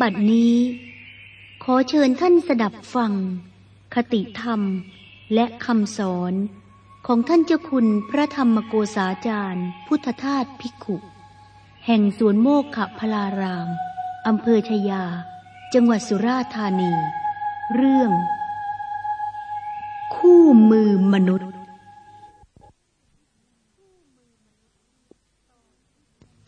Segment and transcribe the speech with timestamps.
[0.00, 0.54] บัดนี้
[1.62, 3.12] ขอเชิญท่านสดับฟัง
[3.94, 4.60] คติธรรม
[5.34, 6.32] และคำสอน
[7.06, 10.96] ของท่านเจ้าคุณพระธรรมโกษาจารย์ พุทธทาสภิกขุ
[11.86, 13.68] แห่งสวนโมกขพลาราม
[14.26, 15.04] อำเภอชยา
[15.74, 16.92] จังหวัดสุราษฎร์ธานี
[17.74, 18.10] เรื่อง
[20.16, 21.50] คู่มือมนุษย์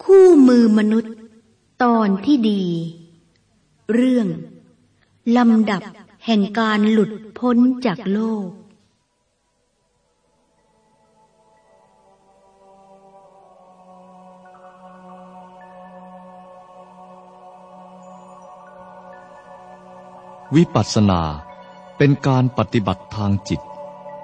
[0.05, 1.13] คู่มือมนุษย์
[1.83, 2.65] ตอนที่ดี
[3.97, 4.29] เรื่อง
[5.37, 5.83] ลำดับ
[6.27, 7.57] แห่งการหลุดพ้น
[7.87, 8.49] จากโลก
[20.57, 21.23] วิปัสสนา
[21.99, 23.61] เป็นการปฏิบัติทางจิต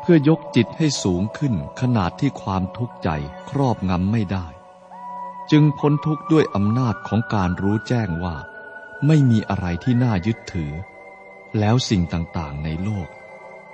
[0.01, 3.09] เพื่อยกจิตให้สูงขึ้นขนาดที่ความทุกข์ใจ
[3.51, 4.47] ครอบงำไม่ได้
[5.51, 8.37] จึงพ้นทุกข์ด้วยอำนาจของการรู้แจ้งว่า
[9.07, 10.73] ไม่มีอะไรที่น่ายึดถือ
[11.59, 13.09] แล้วสิ่งต่างๆในโลก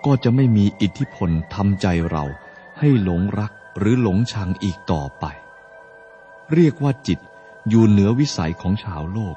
[0.07, 2.25] ก็จะไม่มีอิทธิพลทำใจเรา
[2.79, 5.25] ให้หลงรักหรือหลงชังอีกต่อไป
[6.55, 7.19] เรียกว่าจิต
[7.69, 9.37] อยู่เหนือวิสัยของชาวโลก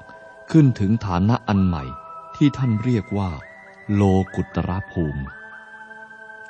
[0.52, 1.84] ขึ้นถึงฐานะอันใหม่
[2.36, 3.32] ที่ท่านเรียกว่า
[3.94, 4.04] โล
[4.36, 5.24] กุตระภูมิ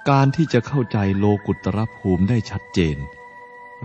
[0.10, 2.98] การที่จะเข้าใจโลกุตระภูมิได้ชัดเจน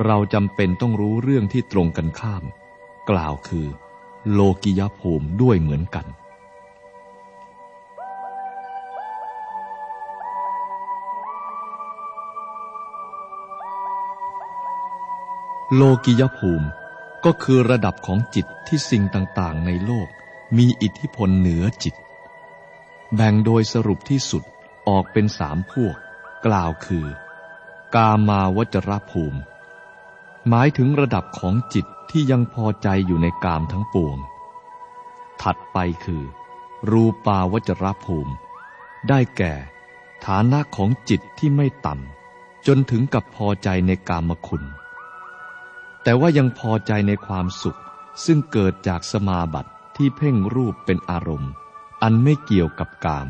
[0.05, 2.45] เราจำเป็นต้องรู้เรื่องที่ตรงกันข้าม
[3.11, 3.69] กล่าวคือ
[4.33, 6.07] โลกิยภูมิด้วยเหมือนกัน
[15.75, 16.67] โลกิยภูมิ
[17.25, 20.09] ก็คือระดับของจิตที่สิ่งต่างๆ ในโลก
[20.57, 21.95] มีอิทธิพลเหนือจิต
[23.15, 24.43] แบ่งโดยสรุปที่สุด
[24.89, 25.97] ออกเป็นสามพวก
[26.47, 27.07] กล่าวคือ
[27.95, 29.41] กามาวจรภูมิ
[30.49, 34.19] หมายถึงระดับของจิตที่ยังพอใจอยู่ในกามทั้งปวง
[35.43, 36.23] ถัดไปคือ
[36.91, 38.33] รูปาวจรภูมิ
[39.09, 39.55] ได้แก่
[40.27, 44.65] ฐานะของจิตที่ไม่ต่ำจนถึงกับพอใจในกามคุณ
[46.03, 47.81] แต่ว่ายังพอใจในความสุข
[48.25, 51.53] ซึ่งเกิดจากสมาบัติที่เพ่งรูปเป็นอารมณ์
[52.03, 53.29] อันไม่เกี่ยวกับกาม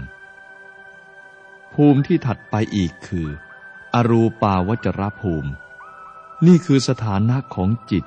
[1.74, 3.28] ภูมิที่ถัดไปอีกคือ
[3.94, 5.50] อรูปาวจรภูมิ
[6.46, 8.04] นี่คือสถานะของจิต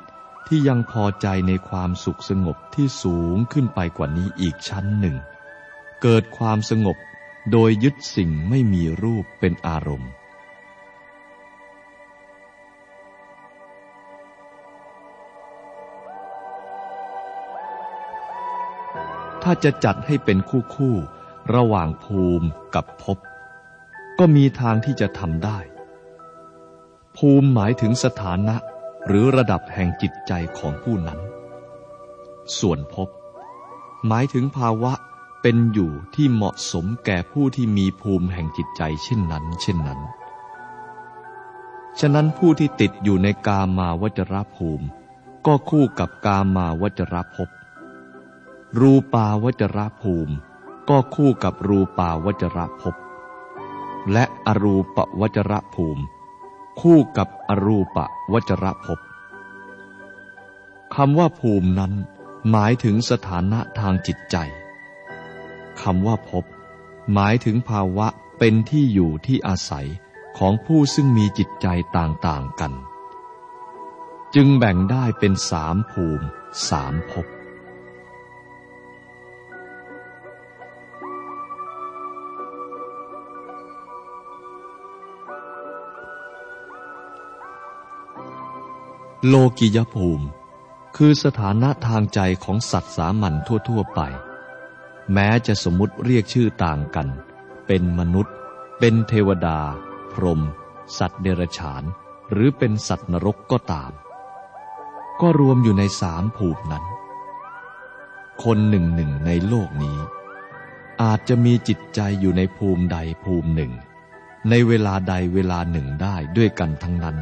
[0.47, 5.16] ที่ยังพอใจในความสุขสงบที่สูงขึ้นไปกว่านี้อีกชั้นหนึ่ง
[6.01, 6.97] เกิดความสงบ
[7.51, 10.11] โดยยึดสิ่งไม่มีรูปเป็นอารมณ์
[19.43, 20.95] ถ้าจะจัดให้เป็นคู่คู่
[21.55, 23.17] ระหว่างภูมิกับภพ
[24.19, 25.59] ก็มีทางที่จะทำได้
[27.17, 28.55] ภูมิหมายถึงสถานะ
[29.08, 31.19] หรือระดับแห่งจิตใจของผู้นั้น
[32.59, 33.09] ส่วนภพ
[34.08, 34.93] หมายถึงภาวะ
[35.41, 40.02] เป็นอยู่ที่เหมาะสมแก่ผู้ที่มีภูมิแห่งจิตใจเช่นนั้น เช่นนั้น
[41.99, 44.85] ฉะนั้นผู้ที่ติดอยู่ในกามาวจรภูมิ
[45.46, 47.49] ก็คู่กับกามาวจรภพ
[48.79, 50.34] รูปาวจรภูมิ
[50.90, 52.96] ก็คู่กับรูปาวจรภพ
[54.11, 56.03] และอรูปวจรภูมิ
[56.81, 57.97] คู่กับอรูป
[58.33, 58.99] วจรภพ
[60.95, 61.93] คำว่าภูมินั้น
[62.51, 64.35] หมายถึงสถานะทางจิตใจ
[65.81, 66.45] คำว่าภพ
[67.13, 68.07] หมายถึงภาวะ
[68.39, 69.87] เป็นที่อยู่ที่อาศัย
[70.37, 71.67] ของผู้ซึ่งมีจิตใจ
[71.97, 72.73] ต่างๆกัน
[74.35, 76.25] จึงแบ่งได้เป็นสามภูมิ
[76.69, 77.27] สามภพ
[89.28, 90.26] โลกิยภูมิ
[90.96, 94.00] คือสถานะทางใจของสัตว์สามัญทั่ว ๆ ไป
[95.14, 97.08] แม้จะสมมติเรียกชื่อต่างกัน
[97.68, 98.35] เป็นมนุษย์
[98.79, 99.59] เป็นเทวดา
[100.14, 100.41] พรหม
[100.97, 101.84] สัตว์เดรัจฉาน
[102.32, 103.91] หรือเป็นสัตว์นรกก็ตาม
[105.22, 106.85] ก็รวมอยู่ในสามภูมินั้น
[108.44, 109.97] คนหนึ่งหนึ่งในโลกนี้
[111.02, 113.72] อาจจะมีจิตใจอยู่ในภูมิใดภูมิหนึ่ง
[114.50, 117.18] ในเวลาใดเวลาหนึ่งได้ด้วยกันทั้งนั้น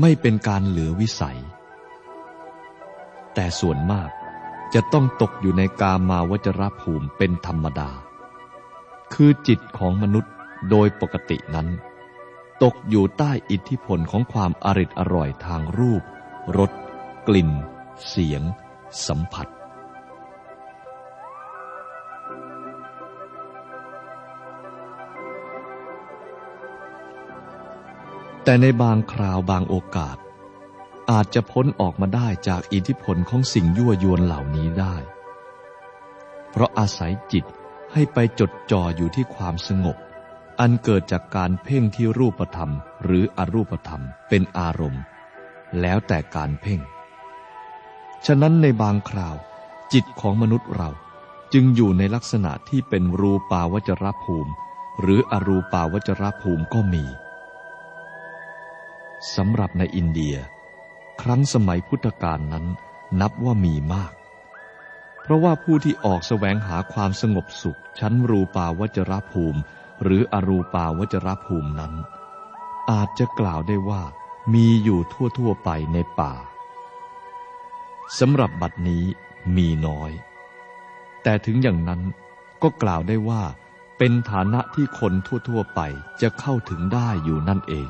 [0.00, 1.40] ไม่เป็นการเหลือวิสัย
[3.34, 4.10] แต่ส่วนมาก
[4.74, 7.90] จะต้องตกอยู่ในกามาวจรภูมิเป็นธรรมดา
[9.14, 10.32] คือจิตของมนุษย์
[10.70, 11.68] โดยปกตินั้น
[12.62, 16.02] ตกอยู่ใต้อิทธิพลของความอริดอร่อยทางรูป
[16.58, 16.70] รส
[17.28, 17.50] กลิ่น
[18.08, 18.42] เสียง
[19.06, 19.46] สัมผัส
[28.50, 30.16] แต่ในบางคราวบางโอกาส
[31.10, 34.94] อาจจะพ้นออกมาได้จากอิทธิพลของสิ่งยั่วยวนเหล่านี้ได้
[36.50, 37.44] เพราะอาศัยจิต
[37.92, 39.96] ให้ไปจดจ่ออยู่ที่ความสงบ
[40.60, 42.72] อันเกิดจากการเพ่งที่รูปธรรม
[43.04, 45.02] หรืออรูปธรรมเป็นอารมณ์
[45.80, 46.80] แล้วแต่การเพ่ง
[48.26, 49.36] ฉะนั้นในบางคราว
[49.92, 50.90] จิตของมนุษย์เรา
[51.52, 54.52] จึงอยู่ในลักษณะที่เป็นรูปาวจรภูมิ
[55.00, 57.06] หรืออรูปาวจรภูมิก็มี
[59.36, 60.36] สำหรับในอินเดีย
[61.22, 62.66] ครั้งสมัยพุทธกาลนั้น
[63.20, 64.12] นับว่ามีมาก
[65.22, 69.60] เพราะว่าผู้ที่ออกแสวงหาความสงบสุข ชั้นรูปาวจรภูมิ
[70.02, 71.92] หรืออรูปาวจรภูมินั้น
[72.90, 74.02] อาจจะกล่าวได้ว่า
[74.54, 76.34] มีอยู่ทั่วๆไปในป่า
[78.18, 79.04] สำหรับบัดนี้
[79.56, 80.10] มีน้อย
[81.22, 82.00] แต่ถึงอย่างนั้น
[82.62, 83.42] ก็กล่าวได้ว่า
[83.98, 85.80] เป็นฐานะที่คนทั่วๆไป
[86.20, 87.88] จะเข้าถึงได้อยู่นั่นเอง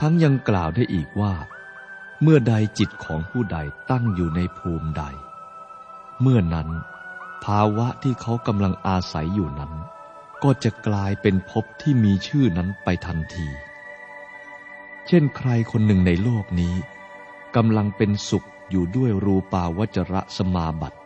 [0.00, 1.34] ทั้งยังกล่าวได้อีกว่า
[2.22, 3.58] เมื่อใดจิตของผู้ใด
[3.90, 5.04] ตั้งอยู่ในภูมิใด
[6.22, 6.68] เมื่อนั้น
[7.44, 9.72] ภาวะที่เขากำลังอาศัยอยู่นั้น
[10.42, 13.48] ก็จะกลายเป็นภพที่มีชื่อนั้นไปทันที
[15.06, 16.74] เช่นใครคนหนึ่งในโลกนี้
[17.56, 20.98] กำลังเป็นสุขอยู่ด้วยรูปาวจระสมาบัติ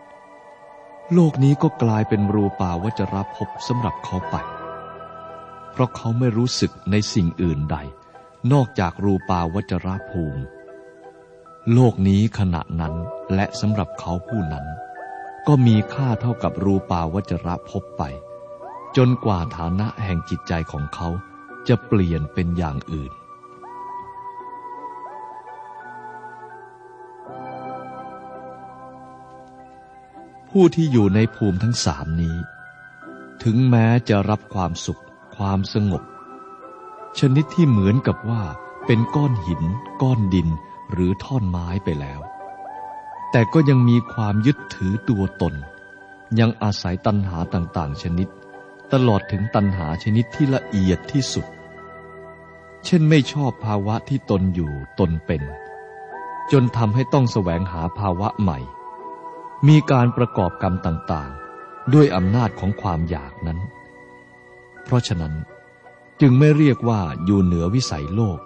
[1.15, 4.37] โลกนี้ก็กลายเป็นรูปาวจระภพสำหรับเขาไป
[5.73, 7.79] เพราะเขาไม่รู้สึกในสิ่งอื่นใด
[8.51, 10.43] นอกจากรูปาวจรภูมิ
[11.73, 12.95] โลกนี้ขณะนั้น
[13.35, 14.67] และสำหรับเขาผู้นั้น
[15.47, 18.03] ก็มีค่าเท่ากับรูปาวจรพบไป
[18.97, 21.09] จนกว่าฐานะแห่งจิตใจของเขา
[21.69, 23.13] จะเปลี่ยนเป็นอย่างอื่น
[30.51, 32.37] ผู้ที่อยู่ในภูมิทั้งสามนี้
[33.43, 35.03] ถึงแม้จะรับความสุข
[35.37, 36.03] ความสงบ
[37.19, 38.43] ชนิดที่เหมือนกับว่า
[38.87, 39.63] เป็นก้อนหิน
[40.03, 40.49] ก้อนดิน
[40.93, 42.21] หรือท่อนไม้ไปแล้ว
[43.31, 45.55] แต่ก็ยังมีความยึดถือตัวตน
[46.41, 48.29] ยังอาศัยตัณหาต่างๆ ชนิด
[48.93, 51.47] ตลอดถึงตัณหาชนิดที่ละเอียดที่สุด
[52.85, 55.43] เช่นไม่ชอบภาวะที่ตนอยู่ตนเป็น
[56.53, 58.59] จนทำให้ต้องแสวงหาภาวะใหม่
[59.69, 63.59] มีการประกอบกรรมต่างๆ ด้วยอำนาจของความอยากนั้น
[64.85, 65.35] เพราะฉะนั้น
[66.25, 68.39] จึงไม่เรียกว่าอยู่เหนือวิสัยโลก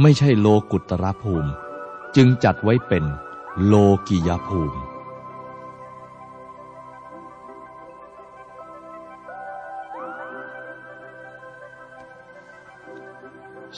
[0.00, 1.50] ไม่ใช่โลกุตรภูมิ
[2.16, 3.04] จึงจัดไว้เป็น
[3.66, 3.74] โล
[4.08, 4.78] กิยภูมิ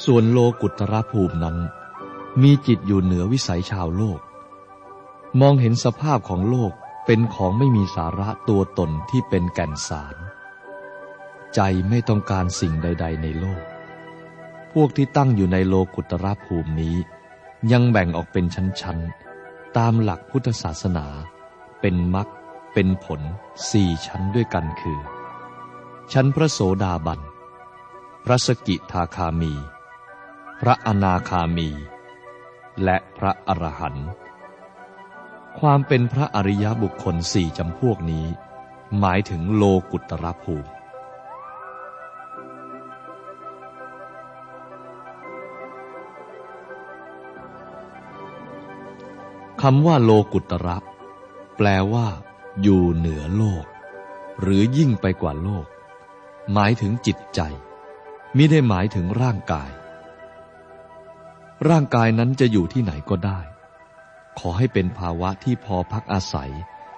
[0.04, 1.56] ส่วนโลกุตรภูมินั้น
[2.42, 4.20] มีจิตอยู่เหนือวิสัยชาวโลก
[5.40, 6.72] มองเห็นสภาพของโลก
[7.06, 10.16] เป็นของไม่มีสาระตัวตนที่เป็นแก่นสาร
[11.56, 13.62] ใจไม่ต้องการสิ่งใด ๆ ในโลก
[14.72, 16.96] พวกที่ตั้งอยู่ในโลกุตระภูมินี้
[17.72, 18.98] ยังแบ่งออกเป็นชั้น
[19.38, 21.06] ๆ ตามหลักพุทธศาสนา
[21.80, 22.28] เป็นมรรค
[22.74, 23.20] เป็นผล
[23.70, 25.00] สี่ชั้นด้วยกันคือ
[26.12, 27.20] ชั้นพระโสดาบัน
[28.24, 29.52] พระสกิทาคามี
[30.60, 31.68] พระอนาคามี
[32.84, 34.08] และพระอรหันต์
[35.58, 38.26] ความเป็นพระอริยบุคคลสี่จำพวกนี้
[38.98, 40.70] หมายถึงโลกุตระภูมิ
[49.62, 50.76] คำว่าโลกุตระ
[51.56, 52.06] แปลว่า
[52.62, 53.64] อยู่เหนือโลก
[54.40, 55.66] หรือยิ่งไปกว่าโลก
[56.52, 57.40] หมายถึงจิตใจ
[58.36, 59.70] มิได้หมายถึงร่างกาย
[61.68, 63.40] ร่างกายนั้นจะอยู่ที่ไหนก็ได้
[64.38, 66.52] ขอให้เป็นภาวะที่พอพักอาศัย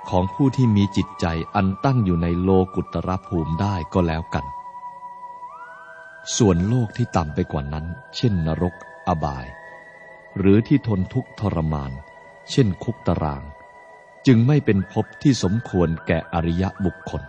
[0.08, 4.44] ของผู้ที่มีจิตใจอันตั้งอยู่ในโลกุตระภูมิได้ก็แล้วกัน
[6.36, 7.86] ส่วนโลกที่ต่ำไปกว่านั้น
[8.16, 8.74] เช่นนรก
[9.08, 9.46] อบาย
[10.38, 11.92] หรือที่ทนทุกข์ทรมาน
[12.50, 13.42] เช่นคุกตาราง
[14.26, 17.22] จึงไม่เป็นภพที่สมควรแก่อริยบุคคล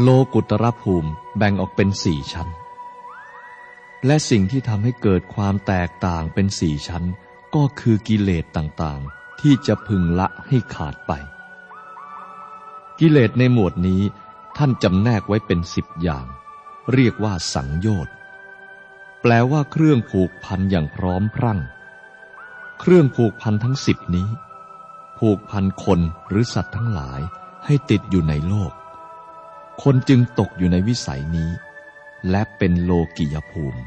[0.00, 2.48] โลกุตรภูมิแบ่งออกเป็นสี่ชั้น
[4.06, 7.04] และสิ่งที่ทำให้เกิดความแตกต่างเป็นสี่ชั้น
[7.54, 11.12] ก็คือกิเลสต่างๆ ที่จะพึงละให้ขาดไป
[13.00, 14.02] กิเลสในหมวดนี้
[14.56, 16.26] ท่านจำแนกไว้เป็นสิบอย่าง
[16.92, 18.14] เรียกว่าสังโยชน์
[19.20, 21.60] แปลว่าเครื่องผูกพันอย่างพร้อมพรั่ง
[22.80, 24.28] เครื่องผูกพันทั้งสิบนี้
[25.18, 27.20] ผูกพันคนหรือสัตว์ทั้งหลาย
[27.64, 28.72] ให้ติดอยู่ในโลก
[29.82, 31.50] คนจึงตกอยู่ในวิสัยนี้
[32.30, 33.82] และเป็นโลกิยภูมิ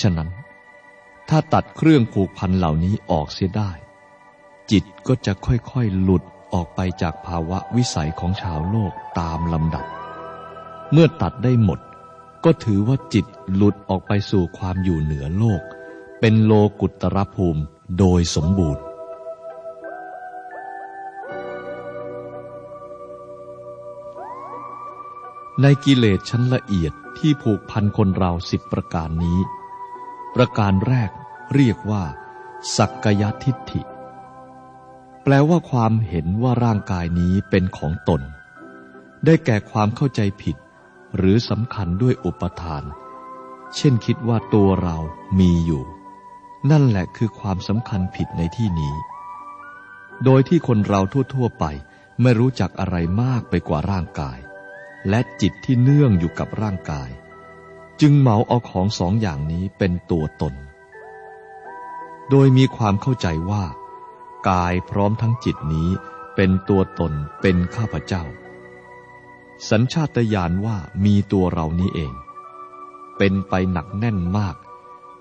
[0.00, 0.30] ฉะนั้น
[1.28, 3.70] ถ้าตัดเครื่องผูกพันเหล่านี้ออกเสียได้
[4.70, 6.22] จิตก็จะค่อยๆหลุด
[6.52, 9.86] ออกไปจากภาวะวิสัยของชาวโลกตามลำดับ
[10.96, 11.80] เมื่อตัดได้หมด
[12.44, 15.62] ก็ถือว่าจิตหลุดออกไปสู่ความอยู่เหนือโลก
[16.20, 17.62] เป็นโลกุตรภูมิ
[17.98, 18.84] โดยสมบูรณ์
[25.62, 29.38] ในกิเลสชั้นละเอียดที่ผูกพันคนเราสิบประการนี้
[30.34, 31.10] ประการแรก
[31.54, 32.04] เรียกว่า
[32.76, 33.82] สักกายทิฏฐิ
[35.22, 38.20] แปลว่าความเห็นว่าร่างกายนี้เป็นของตน
[39.24, 40.56] ได้แก่ความเข้าใจผิด
[41.16, 42.84] หรือสำคัญด้วยอุปทาน
[43.76, 44.96] เช่นคิดว่าตัวเรา
[45.38, 45.84] มีอยู่
[46.70, 48.94] นั่นแหละคือความสำคัญผิดในที่นี้
[50.24, 51.00] โดยที่คนเรา
[51.34, 51.64] ทั่วๆไป
[52.22, 54.38] ไม่รู้จักอะไรมากไปกว่าร่างกาย
[55.08, 57.10] และจิตที่เนื่องอยู่กับร่างกาย
[58.00, 60.54] จึงเหมาเอาของสองอย่างนี้เป็นตัวตน
[62.30, 63.64] โดยมีความเข้าใจว่า
[64.50, 65.88] กายพร้อมทั้งจิตนี้
[66.36, 68.22] เป็นตัวตนเป็นข้าพเจ้า
[69.70, 72.14] สัญชาตญาณว่ามีตัวเรานี้เอง
[73.18, 74.56] เป็นไปหนักแน่นมาก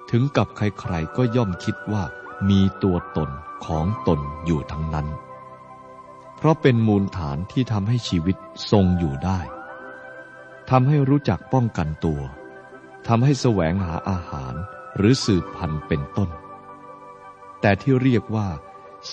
[0.09, 2.03] ถึงกับใครๆก็ย่อมคิดว่า
[2.49, 3.29] มีตัวตน
[3.65, 5.07] ของตนอยู่ทั้งนั้น
[6.35, 8.37] เพราะเป็นมูลฐานที่ทำให้ชีวิต
[8.71, 9.39] ทรงอยู่ได้
[10.69, 12.21] ทำให้รู้จักป้องกันตัว
[13.07, 14.53] ทำให้แสวงหาอาหาร
[14.97, 16.29] หรือสืบพันธุ์เป็นต้น
[17.61, 18.47] แต่ที่เรียกว่า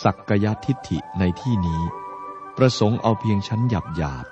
[0.02, 1.82] สักกายทิฏฐิในที่นี้
[2.56, 4.26] ประสงค์เอาเพียงชั้นหยาบหยาบ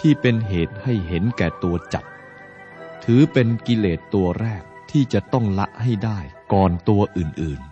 [0.00, 2.04] ที่เป็นเหตุให้เห็นแก่ตัวจัด
[3.04, 6.18] ถือเป็นกิเลสตัวแรกที่จะต้องละให้ได้
[6.52, 7.70] ก่อนตัวอื่น ๆ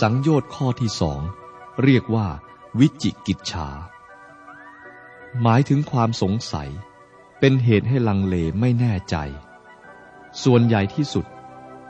[0.00, 1.20] สังโยชน์ข้อที่สอง
[1.82, 2.28] เรียกว่า
[2.78, 3.68] วิจิกิจฉา
[5.42, 6.70] หมายถึงความสงสัย
[7.38, 9.16] เป็นเหตุให้ลังเลไม่แน่ใจ
[10.42, 11.26] ส่วนใหญ่ที่สุด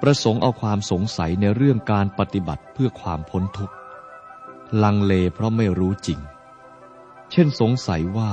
[0.02, 3.74] ประสงค์เอาความสงสัยในเรื่องการปฏิบัติเพื่อความพ้นทุกข์
[4.82, 6.20] ลังเลเพราะไม่รู้จริง
[7.30, 8.30] เช่นสงสัยว่า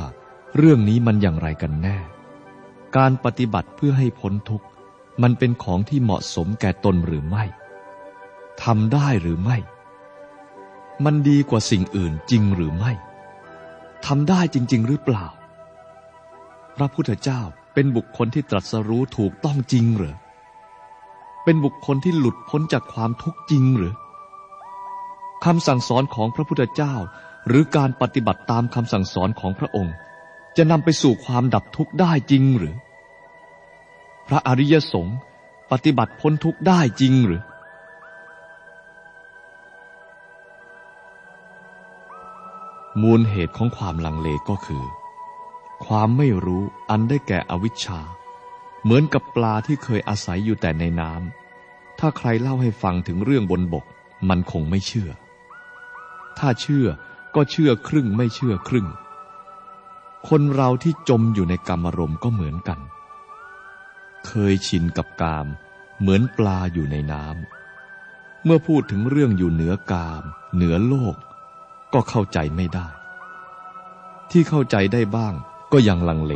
[0.57, 1.97] เรื่องนี้มันอย่างไรกันแน่
[2.97, 4.67] การปฏิบัติเพื่อให้พ้นทุกข์
[5.21, 7.43] มันเป็นของที่เหมาะสมแก่ตนหรือไม่
[8.63, 9.57] ทำได้หรือไม่
[11.05, 12.91] มันดีกว่าสิ่งอื่นจริงหรือไม่
[14.05, 15.27] ทำได้จริง ๆ หรือเปล่า
[16.75, 17.41] พระพุทธเจ้า
[17.73, 20.15] เป็นบุคคลที่ตรัสรู้ถูกต้องจริงหรือ
[21.45, 23.93] เป็นบุคคลที่หลุดพ้นจากความทุกข์จริงหรือ
[25.45, 26.95] คำสั่งสอนของพระพุทธเจ้า
[27.47, 29.95] หรือการปฏิบัติตามคำสั่งสอนของพระองค์
[30.57, 32.75] จะนำไปสู่ความดับทุกข์ได้จริงหรือ
[34.27, 35.17] พระอริยสงฆ์
[35.71, 37.41] ปฏิบัติพ้นทุกข์ได้จริงหรือ
[43.01, 44.83] มูลเหตุของความลังเลก็คือ
[45.85, 47.99] ความไม่รู้อันได้แก่อวิชชา
[48.85, 53.85] เหมือนกับปลาที่เคยอาศัยอยู่แต่ในน้ำ ถ้าใครเล่าให้ฟังถึงเรื่องบนบก
[54.29, 55.09] มันคงไม่เชื่อ
[56.39, 56.87] ถ้าเชื่อ
[57.35, 58.87] ก็เชื่อครึ่งไม่เชื่อครึ่ง
[60.29, 62.79] คนเราที่จมอยู่ในกรรมรมก็เหมือนกัน
[64.27, 65.47] เคยชินกับกาม
[65.99, 70.23] เหมือนปลาอยู่ในน้ำ เมื่อพูดถึงเรื่องอยู่เหนือกาม
[70.55, 71.15] เหนือโลก
[71.93, 72.87] ก็เข้าใจไม่ได้
[74.31, 75.33] ที่เข้าใจได้บ้าง
[75.71, 76.33] ก็ยังลังเล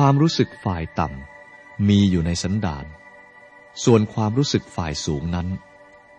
[0.00, 2.84] ความรู้สึกฝ่ายต่ำมีอยู่ในสันดาน
[3.84, 5.48] ส่วนความรู้สึกฝ่ายสูงนั้น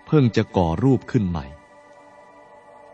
[0.06, 1.46] เพิ่งจะก่อรูปขึ้นใหม่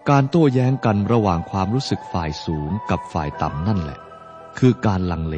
[0.09, 3.99] การโต้แย้งกันระหว่างความรู้สึกฝ่ายสูงกับฝ่ายต่ำนั่นแหละ
[4.57, 5.37] คือการลังเล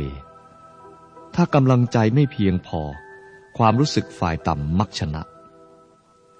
[1.35, 2.81] ถ้ากำลังใจไม่เพียงพอ
[3.57, 5.21] ความรู้สึกฝ่ายต่ำมักชนะ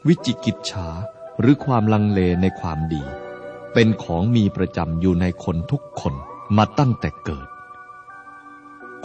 [0.08, 0.88] วิจิกิจฉา
[1.40, 3.04] หรือความลังเลในความดี
[3.74, 6.14] เป็นของมีประจำอยู่ในคนทุกคน
[6.58, 7.48] มาตั้งแต่เกิด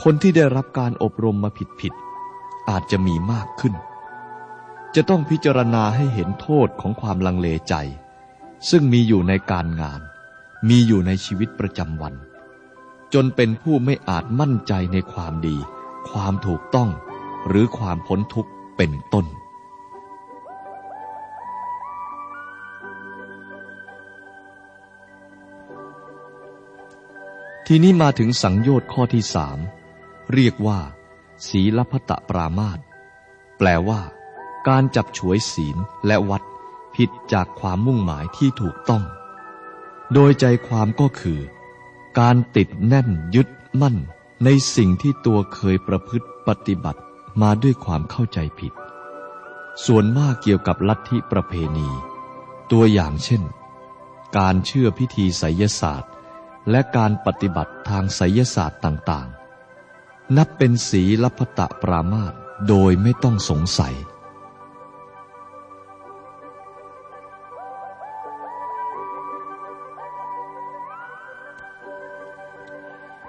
[0.02, 1.50] คนที่ได้รับการอบรมมา
[1.81, 3.75] ผิดๆอาจจะมีมากขึ้น
[4.95, 7.75] จะต้องพิจารณาให้เห็นโทษของความลังเลใจ
[8.71, 10.00] ซึ่งมีอยู่ในการงาน
[10.69, 12.14] มีอยู่ในชีวิตประจำวัน
[13.14, 15.57] จนเป็นผู้ไม่อาจมั่นใจในความดี
[16.11, 16.90] ความถูกต้อง
[17.49, 19.26] หรือความพ้นทุกข์เป็นต้น
[27.67, 29.59] ทีนี้มาถึงสังโยชน์ข้อที่สาม
[30.33, 30.81] เรียกว่า
[31.49, 32.79] ศีลพัตปรามาต
[33.59, 34.01] แปลว่า
[34.69, 36.43] การจับฉวยศีลและวัด
[36.95, 39.05] ผิดจากความมุ่งหมายที่ถูกต้อง
[40.13, 41.41] โดยใจความก็คือ
[42.19, 43.49] การติดแน่นยึด
[43.81, 43.97] มั่น
[44.45, 47.01] ในสิ่งที่ตัวเคยประพฤติปฏิบัติ
[47.43, 48.73] มาด้วยความเข้าใจผิด
[49.87, 51.89] ส่วนมากเกี่ยวกับลัทธิประเพณี
[52.71, 53.43] ตัวอย่างเช่น
[54.39, 56.13] การเชื่อพิธีไสยศาสตร์
[56.71, 59.29] และการปฏิบัติทางไสยศาสตร์ต่าง
[60.37, 62.33] นับเป็นสีลพตะปรามาต
[62.69, 63.95] โดยไม่ต้องสงสัย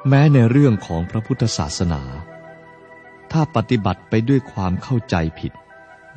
[0.07, 2.01] แม้ในเรื่องของพระพุทธศาสนา
[3.31, 5.53] ถ้าปฏิบัติไปด้วยความเข้าใจผิด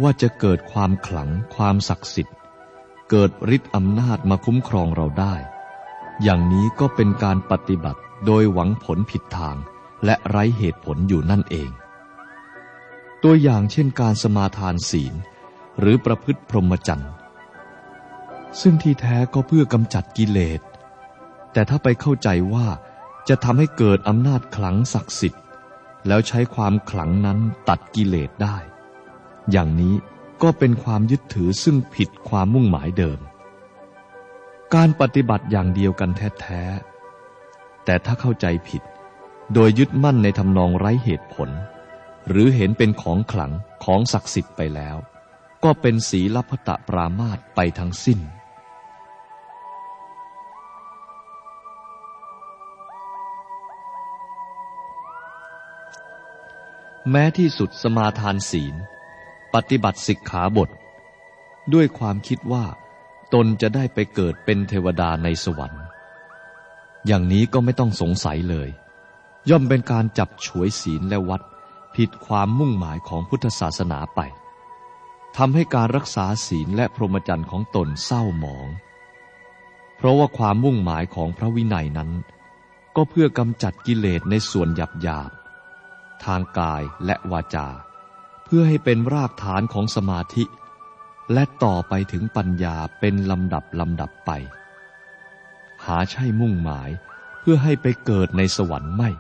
[0.03, 2.37] ว่าจะเกิดความขลังความศักดิ์สิทธิ์
[3.11, 5.35] เกิดฤทธิ์อำนาจมาคุ้มครองเราได้
[6.23, 9.57] อย่างนี้ก็เป็นการปฏิบัติโดยหวังผลผิดทาง
[10.05, 11.71] และไร้เหตุผลอยู่นั่นเอง
[13.23, 15.15] ตัวอย่างเช่นการสมาทานศีล
[15.79, 17.13] หรือประพฤติพรหมจรรย์
[18.61, 20.61] ซึ่งที่แท้ก็เพื่อกำจัดกิเลส
[21.53, 22.67] แต่ถ้าไปเข้าใจว่า
[23.29, 25.43] จะทำให้เกิดอำนาจขลังศักดิ์สิทธิ์
[26.07, 27.39] แล้วใช้ความขลังนั้น
[27.69, 28.57] ตัดกิเลสได้
[29.51, 29.95] อย่างนี้
[30.43, 33.21] ก็เป็นความยึดถือซึ่งผิดความมุ่งหมายเดิม
[34.75, 36.11] การปฏิบัติอย่างเดียวกัน
[36.41, 38.83] แท้ๆแต่ถ้าเข้าใจผิด
[39.55, 41.51] โดยยึดมั่นในทำนองไร้เหตุผล
[42.29, 43.53] หรือเห็นเป็นของขลัง
[43.85, 44.97] ของศักดิ์สิทธิ์ไปแล้ว
[45.65, 48.21] ก็เป็นศีลพัตปรามาตไปทั้งสิ้น
[57.11, 58.75] แม้ที่สุดสมาทานศีล
[59.55, 60.71] ปฏิบัติสิกขาบท
[61.75, 62.65] ด้วยความคิดว่า
[63.35, 65.85] ตนจะได้ไปเกิดเป็นเทวดาในสวรรค์
[67.07, 68.69] อย่างนี้ก็ไม่ต้องสงสัยเลย
[69.51, 71.43] ย่อมเป็นการจับฉวยศีลและวัด
[71.97, 74.21] ผิดความมุ่งหมายของพุทธศาสนาไป
[75.37, 78.69] ทำให้การรักษาศีลและพรหมจรรย์ของตนเศร้าหมอง
[79.97, 82.11] เพราะว่าความมุ่งหมายของพระวินัยนั้น
[82.97, 85.31] ก็เพื่อกำจัดกิเลสในส่วนหยาบหยาบ
[86.25, 87.69] ทางกายและวาจา
[88.45, 90.45] เพื่อให้เป็นรากฐานของสมาธิ
[91.33, 94.31] และต่อไปถึงปัญญาเป็นลำดับลำดับไป
[95.85, 96.91] หาใช่มุ่งหมาย
[97.41, 99.11] เพื่อให้ไปเกิดในสวรรค์ไม่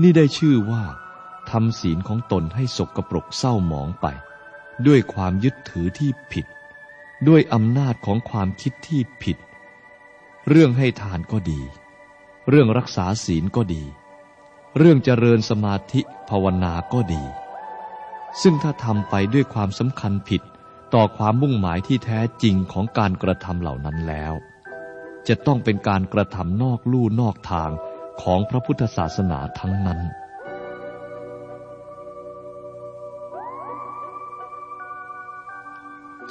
[0.00, 0.84] นี่ได้ชื่อว่า
[1.50, 4.06] ทำศีลของตนให้สกปรกเศร้าหมองไป
[4.86, 6.46] ด้วยความยึดถือที่ผิด
[7.28, 9.36] ด้วยอำนาจของความคิดที่ผิด
[10.48, 11.60] เรื่องให้ทานก็ดี
[12.48, 13.84] เรื่องรักษาศีลก็ดี
[14.78, 17.22] เรื่องเจริญสมาธิภาวนาก็ดี
[18.42, 20.42] ซึ่งถ้าทำไปด้วยความสำคัญผิด
[20.94, 24.34] ต่อความมุ่งหมายที่แท้จริงของการกระทำเหล่านั้นแล้ว
[25.28, 27.70] จะต้องเป็นการกระทำนอกลู่นอกทาง
[28.22, 30.00] ของพระพุทธศาสนาทั้งนั้น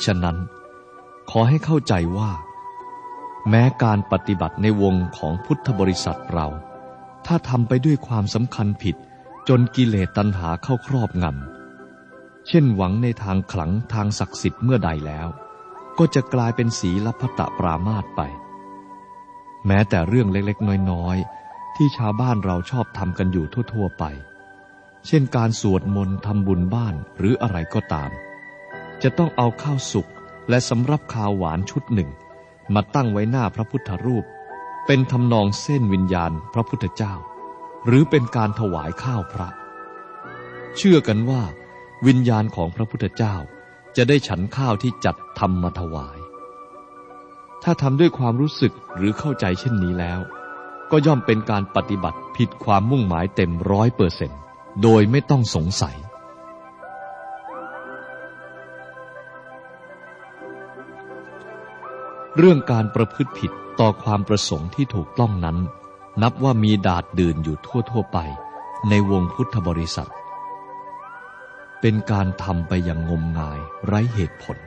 [0.04, 0.38] ฉะนั้น
[1.30, 2.32] ขอให้เข้าใจว่า
[3.50, 6.48] แม้การปฏิบัติในวงของพุทธบริษัทเรา
[7.26, 8.96] ถ้าทำไปด้วยความสำคัญผิด
[9.50, 15.28] จนกิเลสตัณหาเข้าครอบงำ เช่นหวังในทางขลังทางศักดิ์สิทธิ์เมื่อใดแล้ว
[15.98, 18.22] ก็จะกลายเป็นศีลพัตะปรามาตไป
[19.68, 21.41] แม้แต่เรื่องเล็กๆ น้อยๆ
[21.76, 24.04] ที่ชาวบ้านเราชอบทำกันอยู่ทั่ว ๆ ไป
[25.08, 28.12] เช่นการสวดมนต์ทำบุญบ้านหรืออะไรก็ตาม
[29.04, 30.08] จะต้องเอาข้าวสุก
[30.50, 32.10] และสำรับข้าวหวานชุดหนึ่ง
[32.74, 34.26] มาตั้งไว้หน้าพระพุทธรูป
[34.86, 37.14] เป็นทำนองเส้นวิญญาณพระพุทธเจ้า
[37.86, 39.50] หรือเป็นการถวายข้าวพระ
[40.78, 41.44] เชื่อกันว่า
[42.08, 43.36] วิญญาณของพระพุทธเจ้า
[43.98, 46.18] จะได้ฉันข้าวที่จัดทำมาถวาย
[47.64, 50.20] ถ้าทำด้วยความรู้สึกหรือเข้าใจเช่นนี้แล้ว
[50.92, 54.32] ก็ย่อมเป็นการปฏิบัติผิดความมุ่งหมายเต็มร้อยเปอร์เซ็น
[54.82, 55.96] โดยไม่ต้องสงสัย
[62.38, 65.58] เรื่องการประพฤติผิดต่อความประสงค์ที่ถูกต้องนั้น
[66.22, 68.20] นับว่ามีดาดดื่นอยู่ทั่วๆไป
[68.90, 70.12] ในวงพุทธบริษัท
[71.82, 74.58] เป็นการทำไปอย่างงมงายไร้เหตุผล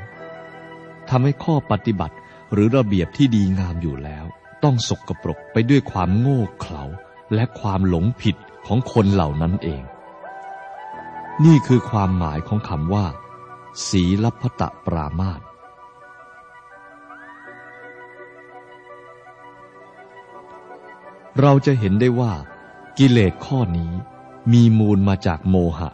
[1.09, 2.17] ทำให้ข้อปฏิบัติ
[2.53, 4.25] หรือระเบียบที่ดีงามอยู่แล้ว
[4.65, 6.85] ต้องสกปรกไปด้วยความโง่เขลา
[7.35, 9.83] และความหลงผิดของคนเหล่านั้นเอง
[11.45, 13.07] นี่คือความหมายของคำว่า
[13.89, 15.41] ศีลพตะปรามาต
[21.41, 22.33] เราจะเห็นได้ว่า
[22.99, 23.93] กิเลสข้อนี้
[24.53, 25.91] มีมูลมาจากโมหะ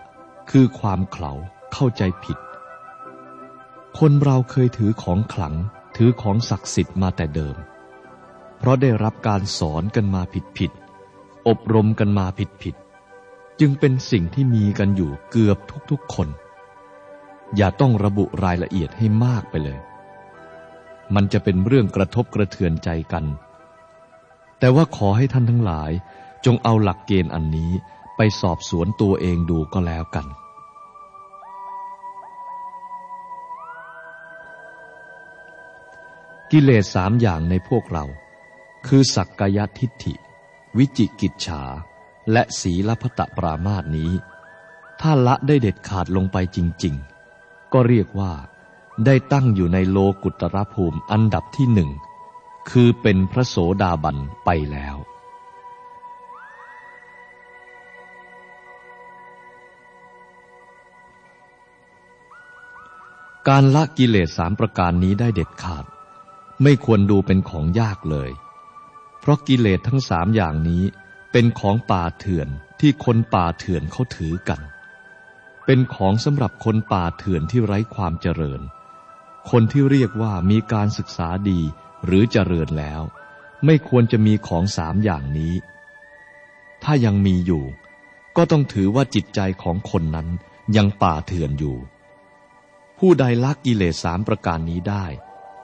[0.50, 1.32] คือความเขลา
[1.72, 2.38] เข้าใจผิด
[3.98, 5.54] คนเราเคยถือของขลัง
[5.96, 7.56] ถือของศักดิ์สิทธิ์มาแต่เดิม
[8.60, 10.72] เพราะได้รับการสอนกันมาผิดผิด
[11.48, 12.74] อบรมกันมาผิดผิด
[13.60, 15.58] จึงเป็นสิ่งที่มีกันอยู่เกือบ
[15.90, 16.28] ทุกๆคน
[17.56, 19.78] อย่าต้องระบุรายละเอียดให้มากไปเลย
[21.14, 23.24] มันจะเป็นเรื่องกระทบกระเทือนใจกัน
[24.58, 25.90] แต่ว่าขอให้ท่านทั้งหลาย
[26.44, 27.72] จงเอาหลักเกณฑ์อันนี้
[28.16, 30.26] ไปสอบสวนตัวเองดูก็แล้วกัน
[36.50, 38.04] กิเลสสามอย่างในพวกเรา
[38.86, 40.14] คือสักกายทิฏฐิ
[40.78, 41.62] วิจิกิจฉา
[42.32, 44.12] และศีลพตะปรามาสนี้
[45.00, 46.94] ถ้าละได้เด็ดขาดลงไปจริง
[47.34, 48.32] ๆ ก็เรียกว่า
[49.04, 51.90] ได้ตั้งอยู่ในโลกุตรภูมิอันดับที่หนึ่ง
[52.70, 54.96] คือเป็นพระโสดาบันไปแล้ว
[63.48, 65.84] การละกิเลสสามประการนี้ได้เด็ดขาด
[66.62, 68.30] ไม่ควรดูเป็นของยากเลย
[69.20, 70.84] เพราะกิเลสทั้งสามอย่างนี้
[71.32, 72.48] เป็นของป่าเถื่อน
[72.80, 74.60] ที่คนป่าเถื่อนเขาถือกัน
[75.66, 78.60] เป็นของสำหรับคนป่าเถื่อนที่ไร้ความเจริญ
[79.50, 81.60] คนที่เรียกว่ามีการศึกษาดี
[82.04, 83.02] หรือเจริญแล้ว
[83.64, 85.54] ไม่ควรจะมีของสามอย่างนี้
[86.84, 87.64] ถ้ายังมีอยู่
[88.36, 90.28] ก็ต้องถือว่าจิตใจของคนนั้น
[90.76, 91.76] ยังป่าเถื่อนอยู่
[92.98, 95.06] ผู้ใดละกิเลสสามประการนี้ได้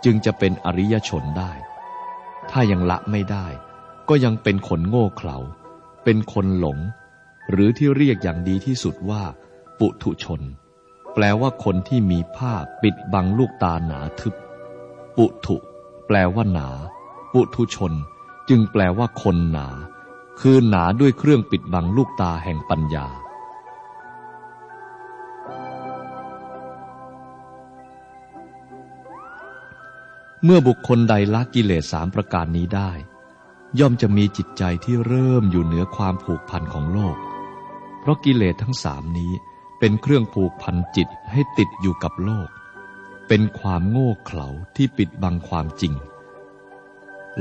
[0.04, 1.52] จึงจะเป็นอริยชนได้
[2.50, 3.46] ถ้ายังละไม่ได้
[4.08, 5.38] ก็ยังเป็นคนโง่เขลา
[6.04, 6.78] เป็นคนหลง
[7.50, 9.22] หรือที่เรียกอย่างดีที่สุดว่า
[9.78, 10.40] ปุถุชน
[11.14, 14.34] แปลว่าคนที่มีผ้าปิดบังลูกตาหนาทึบ
[15.16, 15.56] ปุถุ
[16.06, 16.68] แปลว่าหนา
[17.32, 17.92] ปุถุชน
[18.48, 19.68] จึงแปลว่าคนหนา
[20.40, 23.06] คือหนาด้วยเครื่องปิดบังลูกตาแห่งปัญญา
[30.48, 32.90] เมื่อบุคคลใดละกิเลสสามประการนี้ได้
[33.78, 37.16] ย่อมจะมีจิตใจที่เริ่มอยู่เหนือความผูกพันของโลก
[38.00, 39.32] เพราะกิเลสทั้งสามนี้
[39.78, 42.48] เป็นเครื่องผูกพันจิตให้ติดอยู่กับโลก
[43.28, 45.94] เป็นความโง่เขลาที่ปิดบังความจริง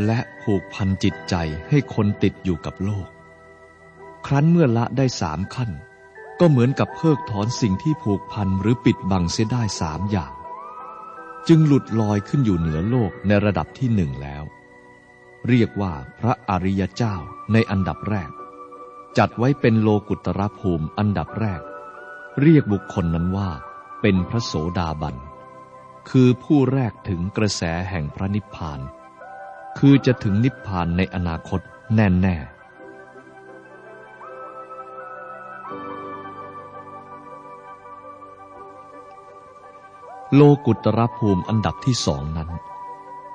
[0.05, 1.35] และผูกพันจิตใจ
[1.69, 3.07] ให้คนติดอยู่กับโลก
[4.25, 5.71] ครั้นเมื่อละได้สามขั้น
[6.39, 10.33] ก็เหมือนกับเพิกถอนสิ่งที่ผูกพันหรือปิดบังเสียได้สามอย่าง
[11.47, 14.43] จึงหลุดลอยขึ้นอยู่เหนือโลกในระดับที่หนึ่งแล้ว
[15.49, 17.15] เรียกว่าพระอริยเจ้า
[17.53, 18.31] ในอันดับแรก
[19.17, 21.61] จัดไว้เป็นโลกุตรภูมิอันดับแรก
[22.41, 23.49] เรียกบุคคลนั้นว่า
[24.01, 25.15] เป็นพระโสดาบัน
[26.09, 28.79] คือผู้แรกถึงกระแสแห่งพระนิพพาน
[29.77, 31.61] คือจะถึงนิพพานในอนาคต
[31.95, 32.35] แน่แน่
[40.33, 42.49] โลกุตรภูมิอันดับที่สองนั้น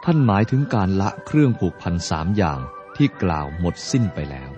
[0.05, 2.61] ท่านหมายถึงการละเครื่องผูกพันสามอย่าง
[2.97, 4.51] ที่กล่าวหมดสิ้นไปแล้ว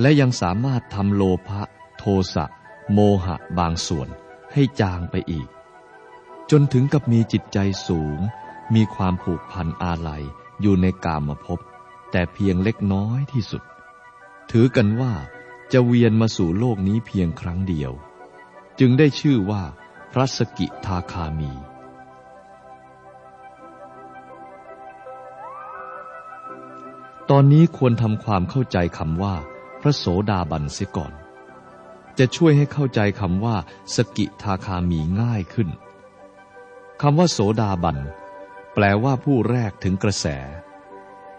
[0.00, 1.62] และยังสามารถทำโลภะ
[1.98, 2.04] โท
[2.34, 2.44] สะ
[2.92, 4.08] โมหะบางส่วน
[4.52, 5.48] ให้จางไปอีก
[6.50, 8.18] จนถึงกับมีจิตใจสูง
[8.74, 10.22] มีความผูกพันอาลัย
[10.60, 11.60] อยู่ในกามภพ
[12.10, 13.62] แต่เพียงเล็กน้อยที่สุด
[14.50, 15.12] ถือกันว่า
[15.72, 17.92] จะเวียนมาสู่โลกนี้เพียงครั้งเดียว
[18.78, 19.62] จึงได้ชื่อว่า
[20.14, 21.52] พระสกิทาคามี
[27.30, 29.34] ตอนนี้ควรทำความเข้าใจคำว่า
[29.80, 31.12] พระโสดาบันเสียก่อน
[32.18, 33.56] จะช่วยให้เข้าใจคำว่า
[33.94, 35.68] สกิทาคามีง่ายขึ้น
[37.02, 37.98] คำว่าโสดาบัน
[38.74, 40.26] แปลว่าผู้แรกถึงกระแส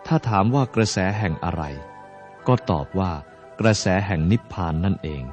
[0.05, 1.63] ถ้าถามว่ากระแสแห่งอะไร
[2.47, 3.11] ก็ตอบว่า
[3.59, 5.23] กระแสแห่งนิพพานนั่นเอง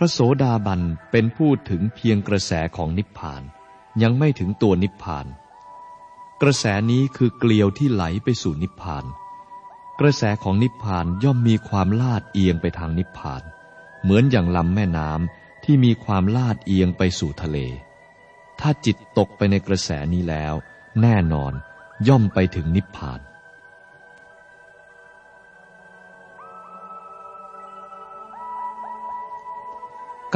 [0.00, 3.42] พระโสดาบันเป็นผู้ถึงเพียงกระแสของนิพพาน
[4.02, 5.26] ยังไม่ถึงตัวนิพพาน
[6.42, 9.04] กระแสนี้คือเกลียวที่ไหลไปสู่นิพพาน
[10.00, 13.42] กระแสของนิพพานย่อมมีความลาดเอียงไปทางนิพพาน
[14.02, 17.58] เหมือนอย่างลำแม่น้ำที่มีความลาดเอียงไปสู่ทะเล
[18.60, 20.54] ถ้าจิตตกไปในกระแสนี้แล้ว
[21.02, 21.52] แน่นอน
[22.08, 23.20] ย่อมไปถึงนิพพาน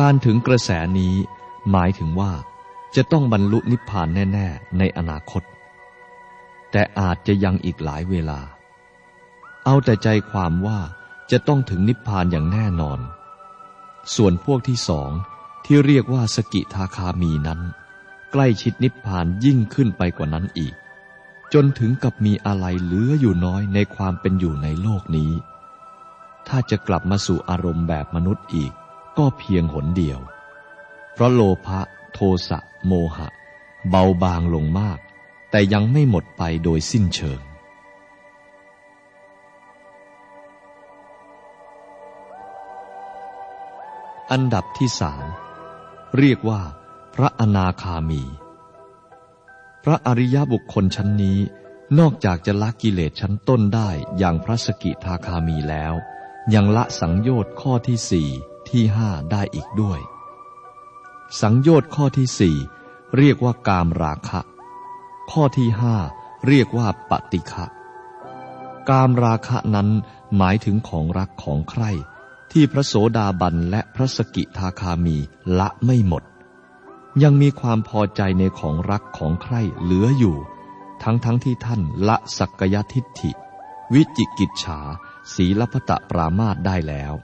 [0.01, 1.15] การถึงกระแสนี้
[1.71, 2.33] หมายถึงว่า
[2.97, 5.43] จะต้องบรรลุนิพพานแน่ ๆ ในอนาคต
[6.71, 8.41] แต่อาจจะยังอีกหลายเวลา
[9.65, 10.81] เอาแต่ใจความว่า
[11.31, 13.01] จะต้องถึงนิพพานอย่างแน่นอน
[14.15, 15.11] ส่วนพวกที่สอง
[15.65, 17.61] ที่เรียกว่าสกิทาคามีนั้น
[18.33, 20.75] ใกล้ชิดนิพพานยิ่งขึ้นไปกว่านั้นอีก
[21.53, 25.33] จนถึงกับมีอะไรเหลืออยู่น้อยในความเป็นอยู่ในโลกนี้
[26.49, 28.73] ถ้าจะกลับมาสู่อารมณ์แบบมนุษย์อีก
[29.19, 30.21] ก็เพียงหนเดียว
[31.13, 31.81] เพราะโลภะ
[32.13, 33.29] โทสะโมหะ
[33.91, 34.99] เบาบางลงมาก
[35.51, 37.41] แต่ยังไม่หมดไปโดยสิ้นเชิง
[44.31, 45.25] อันดับที่สาม
[46.19, 46.63] เรียกว่า
[47.15, 48.23] พระอนาคามี
[49.85, 51.39] พระอริยบุคคลชั้นนี้
[51.99, 55.95] นอกจากจะละกิเลสชั้นต้นได้อย่างพระสกิทาคามีแล้ว
[56.55, 58.31] ยังละสังโยชน์ข้อที่สี่
[58.73, 60.01] ที่ห้าได้อีกด้วย
[61.41, 62.57] สังโยชน์ข้อที่สี่
[63.17, 64.41] เรียกว่ากามราคะ
[65.31, 65.97] ข้อที่ห้า
[66.47, 67.67] เรียกว่าปฏิฆะ
[68.91, 69.89] กามราคะนั้น
[70.37, 71.91] หมายถึงของรักของใคร่
[72.53, 75.17] ที่พระโสดาบันและพระสกิทาคามี
[75.59, 76.23] ละไม่หมด
[77.23, 80.37] ยังมีความพอใจในของรักของใคร่เหลืออยู่
[81.03, 83.31] ทั้งทั้งที่ท่านละสักยทิฏฐิ
[83.95, 84.81] วิจิกิจฉา
[85.35, 87.15] ศีลพตะปรามาตได้แล้ว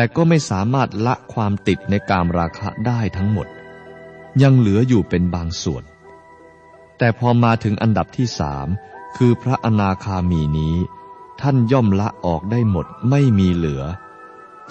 [0.00, 3.48] แต่ก็ไม่สามารถละความติดในกามราคะได้ทั้งหมด
[4.42, 5.84] ยังเหลืออยู่เป็นบางส่วน
[6.98, 8.68] แต่พอมาถึงอันดับที่สาม
[9.16, 10.76] คือพระอนาคามีนี้
[11.40, 13.82] ท่านย่อมละออกได้หมดไม่มีเหลือ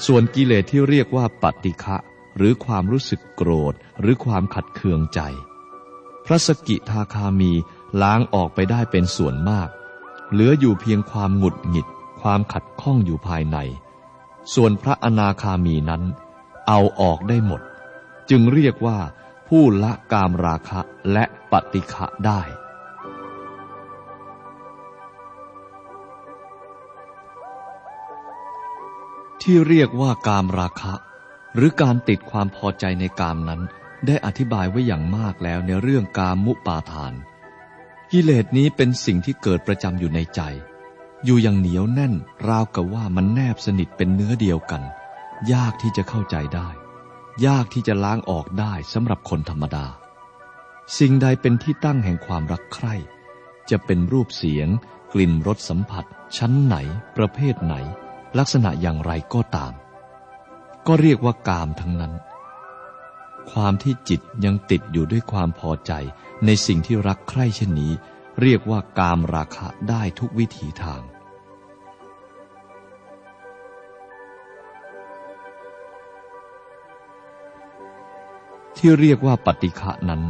[0.06, 1.98] ส่วนกิเลสที่เรียกว่าปฏิฆะ
[2.38, 5.20] หรือความรู้สึกโกรธหรือความขัดเคืองใจ
[6.26, 7.52] พระสกิทาคามี
[8.02, 9.70] ล้างออกไปได้เป็นส่วนมาก
[10.32, 11.88] เหลืออยู่เพียงความหงุดหงิด
[12.22, 13.60] ความขัดข้องอยู่ภายใน
[14.54, 16.04] ส่วนพระอนาคามีนั้น
[16.68, 17.62] เอาออกได้หมด
[18.30, 19.00] จึงเรียกว่า
[19.48, 20.80] ผู้ละกามราคะ
[21.12, 22.42] และปฏิฆะได้
[29.42, 30.94] ที่เรียกว่ากามราคะ
[31.56, 33.62] หรือการติดความพอใจในกามนั้น
[34.08, 37.14] ได้อธิบายไว้อย่างมากแล้วในเรื่องกามมุปาทาน
[38.12, 40.42] กิเลสนี้เป็นสิ่งที่เกิดประจำอยู่ในใจ
[41.24, 42.14] อยู่อย่างเหนียวแน่น
[42.48, 44.82] ราวกับว่ามันแนบสนิทเป็นเนื้อเดียวกัน
[45.54, 46.70] ยากที่จะเข้าใจได้
[47.46, 49.86] ยากที่จะล้างออกได้สำหรับคนธรรมดา
[50.98, 52.96] สิ่งใดเป็นที่ตั้งแห่งความรักใคร่
[53.70, 54.68] จะเป็นรูปเสียง
[55.14, 56.06] กลิ่นรสสัมผัส
[56.38, 56.76] ชั้นไหน
[57.18, 57.76] ประเภทไหน
[58.38, 59.74] ลักษณะอย่างไรก็ตาม
[60.88, 62.14] ก็เรียกว่ากามทั้งนั้น
[63.52, 65.92] ความที่จิตยังติดอยู่ด้วยความพอใจ
[66.46, 67.94] ในสิ่งที่รักใคร่เช่นนี้
[68.42, 71.02] เรียกว่ากามราคะได้ทุกวิถีทาง
[78.78, 80.24] ที่เรียกว่าปฏิฆะนั้น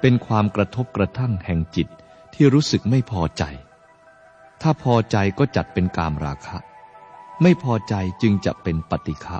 [0.00, 1.88] เป็นความกระทบกระทั่งแห่งจิต
[2.34, 3.42] ที่รู้สึกไม่พอใจ
[4.60, 6.58] ถ้าพอใจก็จัดเป็นกามราคะ
[7.42, 9.38] ไม่พอใจจึงจะเป็นปฏิฆะ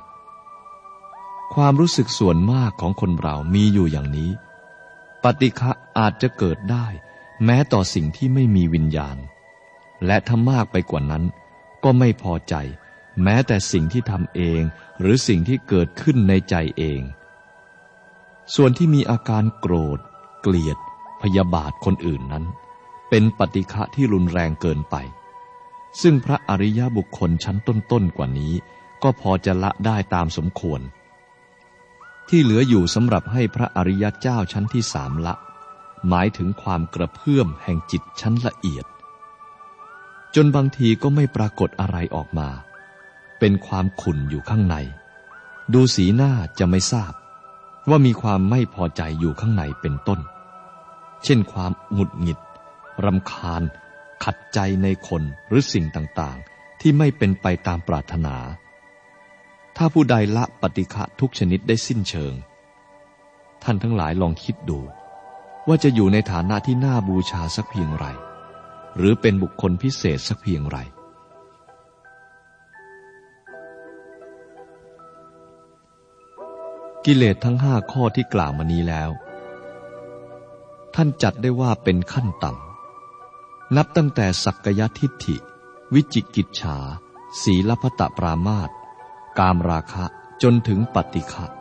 [1.54, 4.30] ความรู้สึกส่วนมากของคนเรามีอยู่อย่างนี้
[5.24, 6.86] ปฏิฆะอาจจะเกิดได้
[7.44, 9.16] แม้ต่อสิ่งที่ไม่มีวิญญาณ
[10.06, 11.24] และถ้ามากไปกว่านั้น
[11.84, 12.54] ก็ไม่พอใจ
[13.22, 14.60] แม้แต่สิ่งที่ทำเอง
[15.00, 17.00] หรือสิ่งที่เกิดขึ้นในใจเอง
[18.54, 19.98] ส่วนที่มีอาการโกรธ
[20.42, 20.78] เกลียด
[21.22, 22.44] พยาบาทคนอื่นนั้น
[23.08, 24.96] เป็นปฏิฆะที่รุนแรงเกินไป
[26.02, 28.52] ซึ่งพระอริยบุคคลชั้นต้นๆกว่านี้
[29.02, 30.80] ก็พอจะละได้ตามสมควร
[32.28, 35.34] ที่เหลืออยู่สำหรับให้พระอริยเจ้าชั้นที่สามละ
[36.08, 38.86] หมายถึงความกระเพื่อมแห่งจิตชั้นละเอียด
[40.34, 42.48] จนบางทีก็ไม่ปรากฏอะไรออกมา
[43.38, 44.76] เป็นความขุ่นอยู่ข้างใน
[45.74, 47.12] ดูสีหน้าจะไม่ทราบ
[47.88, 50.20] ว่ามีความไม่พอใจอยู่ข้างในเป็นต้น
[51.24, 52.38] เช่นความหงุดหงิด
[53.04, 53.62] รำคาญ
[54.24, 58.36] ขัดใจในคนหรือสิ่งต่างๆ ที่ไม่เป็นไปตามปรารถนา
[59.76, 62.34] ถ้าผู้ใดละปฏิฆะทุกชนิดได้สิ้นเชิง
[63.62, 64.78] ท่านทั้งหลายลองคิดดู
[65.68, 68.06] ว่าจะอยู่ในฐานะที่น่าบูชาสักเพียงไร
[68.96, 70.78] หรือเป็นบุคคลพิเศษสักเพียงไร
[77.04, 79.10] กิเลสทั้งห้าข้อที่กล่าวมานี้แล้ว
[80.94, 85.36] ท่านจัดได้ว่าเป็นขั้นต่ำ นับตั้งแต่สักกยทิฏฐิ
[85.94, 86.76] วิจิกิจฉา
[87.42, 88.70] ศีลพตะปรามาต
[89.38, 90.04] กามราคะ
[90.42, 91.57] จนถึงปฏิฆะ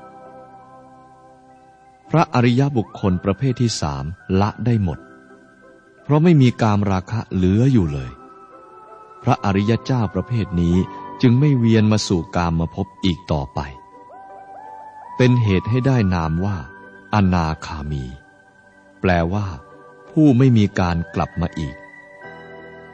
[2.10, 4.06] พระอริยบุคคลประเภทที่สาม
[4.42, 5.00] ละได้หมด
[6.04, 8.12] เพราะไม่มีกามราคะเหลืออยู่เลย
[9.24, 10.76] พระอริยเจ้าประเภทนี้
[11.22, 13.60] จึงไม่เวียนมาสู่กามมาพบอีกต่อไป
[15.18, 16.58] เป็นเหตุให้ได้นามว่า
[17.14, 18.06] อนาคามี
[19.02, 19.48] แปลว่า
[20.10, 21.76] ผู้ไม่มีการกลับมาอีก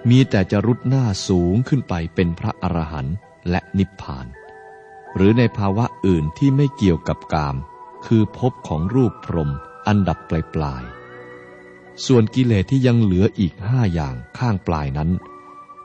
[0.10, 3.15] มีแต่จะรุดหน้าสูงขึ้นไปเป็นพระอรหันต์
[3.49, 4.28] และนิพพาน
[5.15, 7.56] หรือในภาวะอื่นที่ไม่เกี่ยวกับกาม
[8.06, 9.50] คือพบของรูปพรหม
[9.88, 10.84] อันดับปลายปลาย
[12.06, 15.10] ส่วนกิเลสที่ยังเหลืออีกห้าอย่างข้างปลายนั้น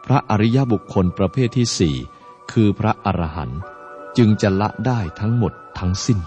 [0.05, 1.97] พระอริยบุคคลประเภทที่สี่
[2.53, 3.61] คือพระอรหันต์
[4.17, 6.19] จึงจะละได้ทั้งหมดทั้งสิ้น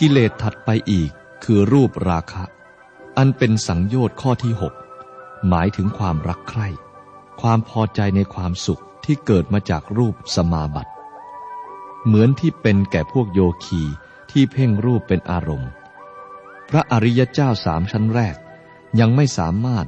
[0.06, 1.10] ิเลสถัดไปอีก
[1.44, 2.44] คือรูปราคะ
[3.16, 4.74] อันเป็นสังโยชน์ข้อที่หก
[5.48, 6.68] หมายถึงความรักใคร่
[7.40, 10.92] ความพอใจในความสุขที่เกิดมาจากรูปสมาบัติ
[12.06, 13.82] เหมือนที่เป็นแก่พวกโยคี
[14.30, 15.70] ที่เพ่งรูปเป็นอารมณ์
[16.68, 18.36] พระอริยเจ้าสามชั้นแรก
[19.00, 19.86] ยังไม่สามารถ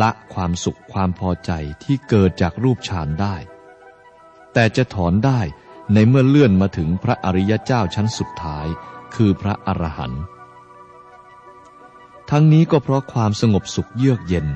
[0.00, 1.50] ละความสุขความพอใจ
[1.84, 3.36] ที่เกิดจากรูปฌานได้
[4.52, 5.40] แต่จะถอนได้
[5.92, 8.66] ในเมื่อเลื่อนมาถึงพระอริยเจ้าชั้นสุดท้าย
[9.14, 10.22] คือพระอรหันต์
[12.30, 14.46] ทั้งนี้ก็เพราะความสงบสุขเยือกเย็น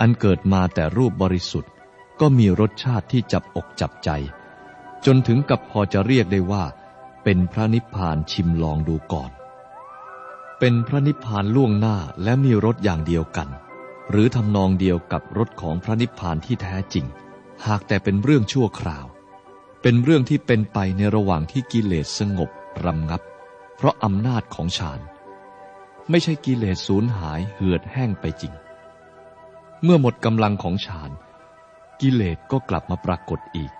[0.00, 1.72] อันเกิดมาแต่รูปบริสุทธิ์
[2.20, 4.10] ก็มีรสชาติที่จับอกจับใจ
[5.06, 6.64] จนถึงกับพอจะเรียกได้ว่า
[7.24, 9.30] เป็นพระนิพพานชิมลองดูก่อน
[10.58, 13.48] เป็นพระนิพพานล่วงหน้าและมีรสอย่างเดียวกัน
[14.10, 17.06] หรือทำนองเดียวกับรสของพระนิพพานที่แท้จริง
[17.66, 19.06] หากแต่เป็นเรื่องชั่วคราว
[19.82, 22.50] เป็นเรื่องที่เป็นไปในระหว่างที่กิเลสสงบ
[22.84, 23.22] รำงับ
[23.78, 25.00] เพราะอำนาจของฌาน
[26.10, 28.54] ไม่ใช่กิเลสสูญหายเหือดแห้งไปจริง
[29.82, 31.10] เมื่อหมดกำลังของฌาน
[32.00, 33.72] กิเลสก็กลับมาปรากฏอีก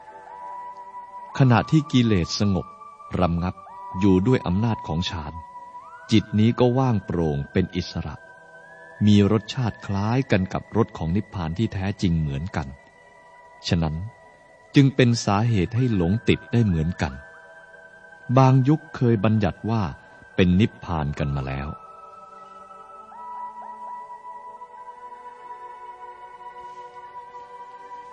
[1.39, 2.67] ขณะที่กิเลสสงบ
[3.21, 3.55] รำงับ
[3.99, 5.33] อยู่ด้วยอำนาจของฌาน
[6.13, 8.15] จิตนี้ก็ว่างโปร่งเป็นอิสระ
[9.07, 12.69] มีรสชาติคล้ายกันกับรสของนิพพานที่แท้จริงเหมือนกัน
[13.69, 13.95] ฉะนั้น
[14.75, 17.13] จึงเป็นสาเหตุให้หลงติดได้เหมือนกัน
[18.37, 19.83] บางยุคเคยบัญญัติว่า
[20.35, 21.69] เป็นนิพพานกันมาแล้ว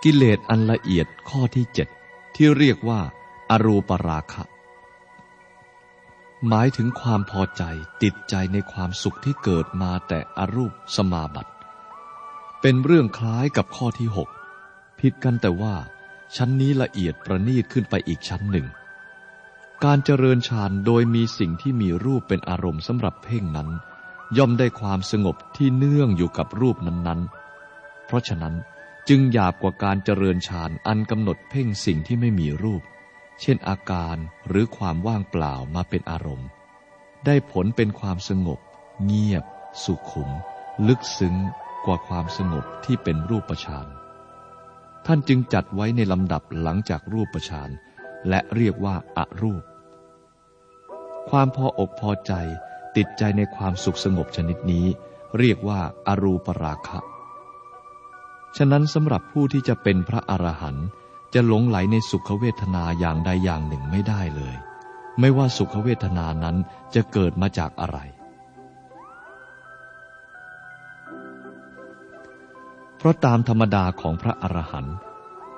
[0.02, 1.88] กิเลสอันละเอียดข้อที่เจ็ด
[2.34, 3.00] ที่เรียกว่า
[3.50, 4.44] อรูปราคะ
[6.48, 7.62] หมายถึงความพอใจ
[8.02, 11.52] ติดใจในความสุขที่เกิดมาแต่อรูปสมาบัติ
[12.60, 14.28] เป็นเรื่องคล้ายกับข้อที่หก
[15.00, 15.74] ผิดกันแต่ว่า
[16.36, 18.66] ชั้นนี้ละเอียดประณีตขึ้นไปอีกชั้นหนึ่ง
[19.84, 23.68] การเจริญฌานโดยมีสิ่งที่มีรูปเป็นอารมณ์สำหรับเพ่งนั้น
[24.36, 28.54] ย่อมได้ความสงบที่เนื่องอยู่กับรูปนั้นๆ เพราะฉะนั้น
[29.08, 32.82] จึงหยาบกว่าการเจริญฌานอันกำหนดเพ่งสิ่งที่ไม่มีรูป
[33.40, 34.16] เช่นอาการ
[34.48, 36.48] หรือความว่างเปล่ามาเป็นอารมณ์
[37.26, 38.58] ได้ผลเป็นความสงบ
[39.04, 39.44] เงียบ
[39.84, 40.30] สุขุม
[40.86, 41.36] ลึกซึ้ง
[41.84, 43.86] กว่าความสงบที่เป็นรูปฌาน
[45.06, 47.70] ท่านจึงจัดไว้ในลำดับหลังจากรูปฌาน
[48.28, 49.62] และเรียกว่าอารูป
[51.30, 52.32] ความพออกพอใจ
[52.96, 54.86] ติดใจในความสุขสงบชนิดนี้
[55.38, 56.98] เรียกว่าอารูปราคะ
[58.56, 60.86] ฉะนั้นสำหรับผู้ที่จะเป็นพระอรหันต์
[61.34, 64.56] จะหลงไหลในสุขเวทนาอย่างใดอย่างหนึ่งไม่ได้เลย
[65.20, 66.56] ไม่ว่าสุขเวทนานั้น
[66.94, 67.98] จะเกิดมาจากอะไร
[72.96, 74.96] เพราะตามธรรมดาของพระอรหันต์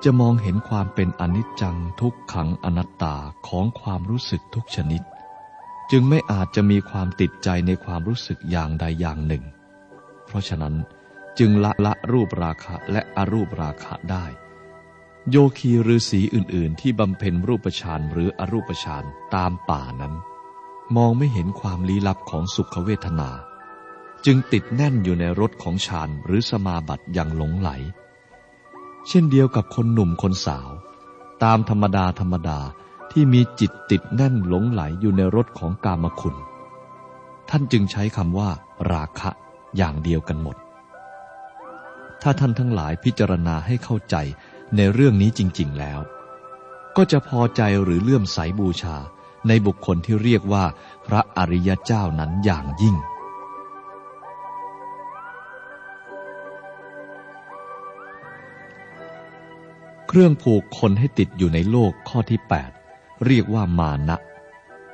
[0.04, 3.16] จะมองเห็นความเป็นอนิจจังทุกขังอนัตตา
[3.48, 5.02] ของความรู้สึกทุกชนิด
[5.90, 9.44] จึงไม่อาจจะมีความติดใจในความรู้สึกอย่างใดอย่างหนึ่ง
[10.26, 10.74] เพราะฉะนั้น
[11.38, 14.26] จึงละละรูปราคะและอรูปราคะได้
[15.30, 20.14] โยคีฤาษีอื่น ๆ ที่บำเพ็ญรูปฌานหรืออรูปฌานตามป่านั้น
[20.96, 23.30] มองไม่เห็นความลี้ลับของสุขเวทนา
[24.26, 27.70] จึงติดแน่นอยู่ในรถของฌานหรือสมาบัติอย่างหลงไหล
[29.08, 30.70] เช่นเดียวกับคนหนุ่มคนสาว
[31.44, 32.60] ตามธรรมดาธรรมดา
[33.12, 36.36] ที่มีจิตติดแน่นหลงไหลอยู่ในรถของกามคุณ
[37.50, 38.50] ท่านจึงใช้คำว่า
[38.92, 39.30] ราคะ
[39.76, 40.56] อย่างเดียวกันหมด
[42.22, 44.16] ถ้าท่านทั้งหลายพิจารณาให้เข้าใจ
[44.76, 46.00] ในเรื่องนี้จริง ๆแล้ว
[46.96, 48.96] ก็จะพอใจหรือเลื่อมใสบูชา
[49.48, 50.64] ในบุคคลที่เรียกว่า
[51.06, 52.96] พระอริยเจ้านั้นอย่างยิ่ง
[60.10, 62.40] เครื่องผูกคนให้ติดอยู่ในโลกข้อที่
[62.80, 64.16] 8 เรียกว่ามานะ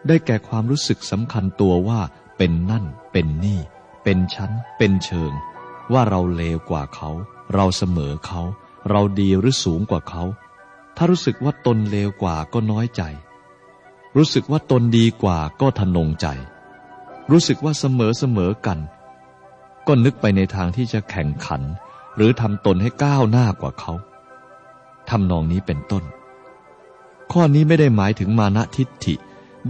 [0.07, 2.01] ได้แก่ความรู้สึกสำคัญตัวว่า
[2.37, 3.61] เป็นนั่น เป็นนี่
[4.03, 5.33] เป็นชั้น เป็นเชิง
[5.93, 7.11] ว่าเราเลวกว่าเขา
[7.55, 8.43] เราเสมอเขา
[8.91, 10.23] เราดีหรือสูงกว่าเขา
[10.97, 13.03] ถ้ารู้สึกว่าตนเลวกว่าก็น้อยใจ
[14.17, 16.27] รู้สึกว่าตนดีกว่าก็ทนงใจ
[17.31, 18.79] รู้สึกว่าเสมอเสมอกัน
[19.87, 21.63] ก็นึกไปในทางที่จะแข่งขัน
[22.15, 23.93] หรือทำตนให้ก้าวหน้ากว่าเขา
[25.11, 26.05] ทำนองนี้เป็นต้น
[27.33, 29.15] ข้อนี้ไม่ได้หมายถึงมานะทิฏฐิ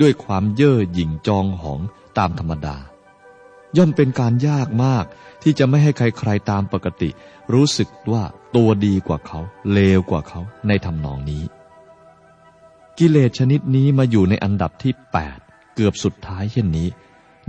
[0.00, 1.80] ด้วยความเย่อหยิ่งจองหอง
[2.18, 2.76] ตามธรรมดา
[3.76, 5.04] ย่อมเป็นการยากมาก
[5.42, 7.10] ที่จะไม่ให้ใครๆตามปกติ
[7.52, 8.22] รู้สึกว่า
[8.56, 9.40] ตัวดีกว่าเขา
[9.72, 11.42] เลวกว่าเขาในทำนองนี้
[12.98, 15.38] กิเลสชนิดนี้มาอยู่ในอันดับที่แปด
[15.74, 16.88] เกือบสุดท้ายเช่นนี้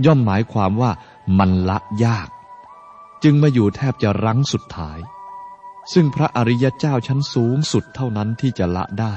[0.04, 0.90] ย่อมหมายความว่า
[1.38, 2.28] มันละยาก
[3.22, 4.98] จึงมาอยู่แทบจะรั้งสุดท้าย
[5.92, 9.14] ซึ่งพระอริยเจ้าชั้นสูงสุดเท่านั้นที่จะละได้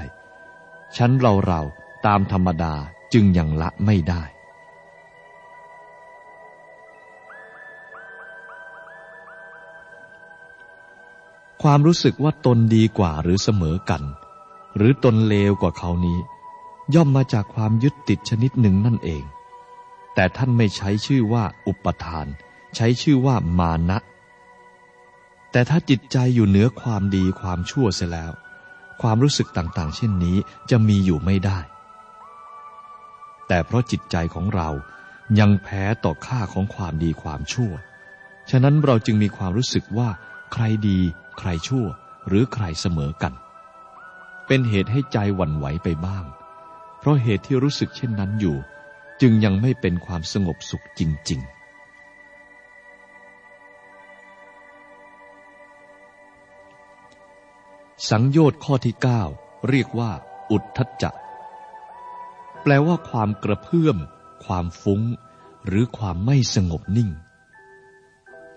[0.98, 1.62] ชั้นเราเรา
[2.06, 2.74] ตามธรรมดา
[3.14, 4.24] จึงยังละไม่ได้
[11.64, 14.04] ความรู้สึกว่าตนดีกว่าหรือเสมอกัน
[14.76, 16.20] หรือตนเลวกว่าเขานี้
[16.96, 19.24] ย่อมมาจากความยึดติดชนิดหนึ่งนั่นเอง
[20.14, 22.28] แต่ท่านไม่ใช้ชื่อว่าอุปทาน
[22.76, 23.98] ใช้ชื่อว่ามานะ
[25.52, 28.32] แต่ถ้าจิตใจอยู่เหนือความดีความชั่วเสียแล้ว
[29.02, 30.38] ความรู้สึกต่างๆ เช่นนี้
[30.70, 31.60] จะมีอยู่ไม่ได้
[33.48, 34.70] แต่เพราะจิตใจของเรา
[35.40, 37.72] ยังแพ้ต่อค่าของความดีความชั่ว
[38.50, 40.10] ฉะนั้นเราจึงมีความรู้สึกว่า
[40.54, 41.00] ใครดี
[41.40, 41.86] ใครชั่ว
[42.28, 43.34] หรือใครเสมอกัน
[44.48, 46.26] เป็นเหตุให้ใจหวั่นไหวไปบ้าง
[47.00, 48.58] เพราะเหตุที่รู้สึกเช่นนั้นอยู่
[49.22, 51.59] จึงยังไม่เป็นความสงบสุขจริง ๆ
[58.08, 59.24] สังโยชน์ข้อที่เก้า
[59.70, 60.12] เรียกว่า
[60.52, 61.12] อุทธัจจะ
[62.62, 63.98] แปลว่าความกระเพื่อม
[64.46, 65.02] ความฟุ้ง
[65.68, 67.10] หรือความไม่สงบนิ่ง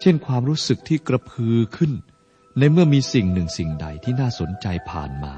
[0.00, 1.92] เช่นความรู้สึกที่กระพือขึ้น
[2.58, 5.34] ในเมื่อมีสิ่งหนึ่งสิ่งใดที่น่าสนใจผ่านมา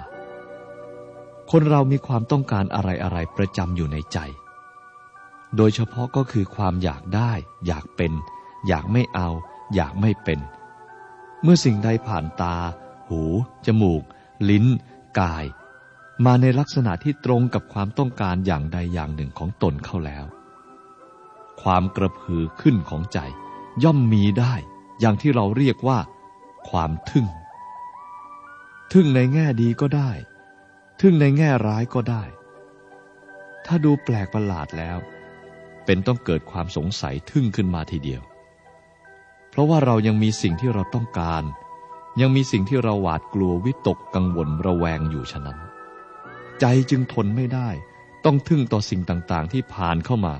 [1.50, 4.18] คนเรามีความต้องการอะไรอะไรประจำอยู่ในใจ
[5.56, 7.32] โดยเฉพาะก็คือความอยากได้
[7.66, 8.12] อยากเป็น
[8.68, 9.28] อยากไม่เอา
[9.74, 10.40] อยากไม่เป็น
[11.42, 12.56] เมื่อสิ่งใดผ่านตา
[13.08, 13.22] หู
[13.66, 14.02] จมูก
[14.48, 14.66] ลิ้น
[15.20, 15.44] กาย
[16.24, 20.24] มาในลักษณะที่ตรงกับความต้องการอย่างใดอย่างหนึ่งของตนเข้าแล้ว
[21.62, 23.18] ความกระพือขึ้นของใจ
[23.84, 24.54] ย่อมมีได้
[25.00, 25.98] อย่างที่เราเรียกว่า
[26.70, 27.26] ความทึ่ง
[28.92, 30.10] ทึ่งในแง่ดีก็ได้
[31.00, 32.22] ทึ่งในแง่ร้ายก็ได้
[33.66, 34.98] ถ้าดูแปลกประหลาดแล้ว
[35.84, 38.22] เป็นต้องเกิดความสงสัยทึ่งขึ้นมาทีเดียว
[39.50, 41.42] เพราะว่าเรายังมีสิ่งที่เราต้องการ
[42.20, 45.58] ยังมีสิ่งที่เราหวาดกลัววิตกกังวลระแวงอยู่ฉะนั้น
[46.60, 47.68] ใจจึงทนไม่ได้
[48.24, 50.34] ต้องทึ่งต่อสิ่งต่างๆ ที่ผ่านเข้ามา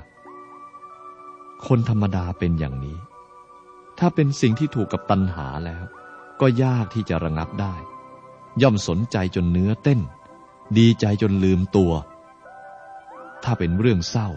[1.67, 2.97] คนธรรมดาเป็นอย่างนี้
[3.99, 5.83] ถ้าเป็นสิ่งที่ถูกกับตัณหาแล้ว
[6.41, 7.75] ก็ยากที่จะระงับได้
[8.61, 9.99] ย่อมสนใจจนเนื้อเต้น
[10.77, 11.93] ดีใจจนลืมตัว
[13.43, 14.29] ถ้าเป็นเรื่องเศร้า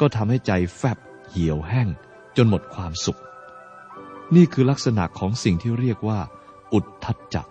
[0.00, 0.98] ก็ทำให้ใจแฟบ
[1.30, 1.88] เหี่ยวแห้ง
[2.36, 3.20] จนหมดความสุข
[4.34, 6.20] นี่คือลักษณะของสิ่งที่เรียกว่า
[6.72, 7.42] อุทธัจจะ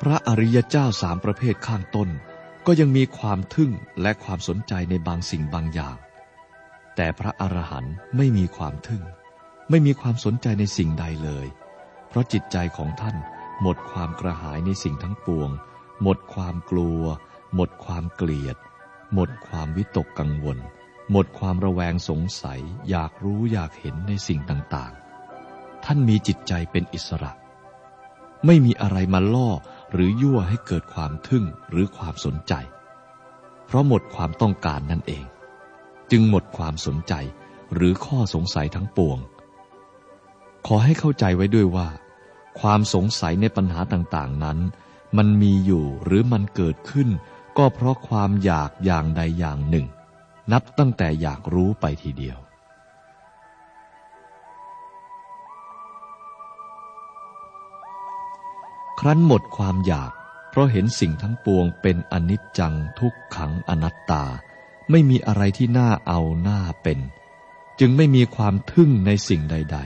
[0.00, 2.08] พระอริยเจ้าสามประเภทข้างต้น
[2.66, 3.70] ก็ยังมีความทึ่ง
[4.02, 5.96] และความสนใจในบางสิ่งบางอย่าง
[6.96, 9.02] แต่พระอรหันต์ไม่มีความทึ่ง
[9.70, 11.46] ไม่มีความสนใจในสิ่งใดเลย
[12.08, 13.16] เพราะจิตใจของท่าน
[13.62, 15.50] หมดความกระหายในสิ่งทั้งปวง
[16.02, 17.02] หมดความกลัว
[17.54, 18.56] หมดความเกลียด
[19.14, 20.58] หมดความวิตกกังวล
[21.12, 22.60] หมดความระแวงสงสัย
[22.90, 27.32] อยากรู้อยากเห็นในสิ่งต่างๆ ท่านมีจิตใจเป็นอิสระ
[28.46, 29.50] ไม่มีอะไรมาล่อ
[29.92, 32.54] หรือยั่วให้เกิดความทึ่งหรือความสนใจ
[33.66, 35.24] เพราะหมดความต้องการนั่นเอง
[36.10, 37.14] จึงหมดความสนใจ
[37.74, 39.18] หรือข้อสงสัยทั้งปวง
[40.66, 41.88] ขอให้เข้าใจไว้ด้วยว่า
[42.60, 44.58] ความสงสัยในปัญหาต่างๆนั้น
[45.16, 47.08] มันมีอยู่หรือมันเกิดขึ้น
[47.58, 49.86] ก็เพราะความอยากอย่างใดอย่างหนึ่ง
[50.52, 52.38] นับตั้งแต่อยากรู้ไปทีเดียว
[59.00, 60.12] ครั้นหมดความอยาก
[60.50, 64.24] เพราะเห็นสิ่งทั้งปวงเป็นอนิจจังทุกขังอนัตตา
[64.90, 66.98] ไม่มีอะไรที่น่าเอาหน้าเป็น
[67.80, 69.78] จึงไม่มีความทึ่งในสิ่งใด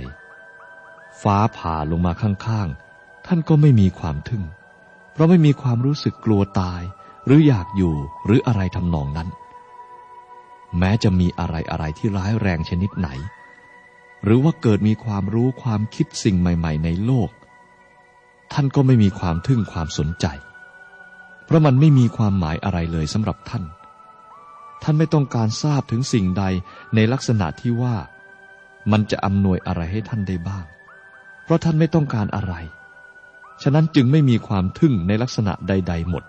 [0.56, 4.44] ๆ ฟ้าผ่าลงมาข้างๆ ท่านก็ไม่มีความทึ่ง
[5.12, 6.82] เพราะไม่มีความรู้สึกกลัวตาย
[7.26, 7.94] หรืออยากอยู่
[8.24, 9.28] หรืออะไรทำนองนั้น
[10.78, 13.08] แม้จะมีอะไรอะไรที่ร้ายแรงชนิดไหน
[14.24, 17.30] หรือว่าเกิดมีความรู้ความคิดสิ่งใหม่ ๆ ในโลก
[18.52, 20.26] ท่านก็ไม่มีความทึ่งความสนใจ
[21.44, 23.64] เพราะมันไม่มีความหมายอะไรเลยสำหรับท่าน
[24.82, 26.44] ท่านไม่ต้องการทราบถึงสิ่งใด
[26.94, 27.96] ในลักษณะที่ว่า
[28.92, 30.64] มันจะอำนวยอะไรให้ท่านได้บ้าง
[31.44, 32.54] เพราะท่านไม่ต้องการอะไร
[33.62, 36.24] ฉะนั้นจึงไม่มีความทึ่งในลักษณะใด ๆ หมด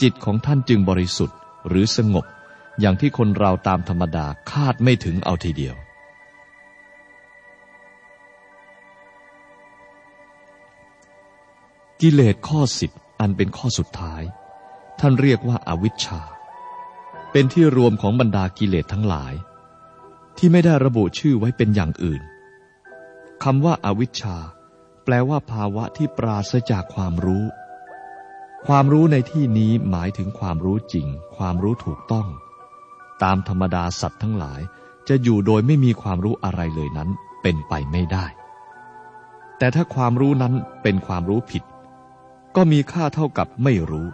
[0.00, 1.36] จิตของท่านจึงบริสุทธิ์
[1.68, 2.24] หรือสงบ
[2.80, 5.76] อย่างที่คนเราตามธรรมดาคาดไม่ถึงเอาทีเดียว
[12.00, 14.22] กิเลสข้อสิบอันเป็นข้อสุดท้าย
[15.00, 16.20] ท่านเรียกว่าอาวิชชา
[17.32, 19.34] เป็นที่รวมของบรรดากิเลสทั้งหลาย
[20.36, 22.22] ที่ไม่ได้ระบุชื่อไว้เป็นอย่างอื่น
[23.42, 24.36] คำว่าอาวิชชา
[25.04, 27.44] แปลว่าภาวะที่ปราศจากความรู้
[28.66, 31.06] ความรู้ในที่นี้หมายถึงความรู้จริง
[31.36, 32.28] ความรู้ถูกต้อง
[33.22, 34.60] ตามธรรมดาสัตว์ทั้งหลาย
[35.08, 37.08] จะอยู่โดยไม่มีความรู้อะไรเลยนั้น
[37.42, 38.26] เป็นไปไม่ได้
[39.58, 41.62] แต่ถ้าความรู้นั้นเป็นความรู้ผิด
[42.56, 44.06] ก็มีค่าเท่ากับไม่รู้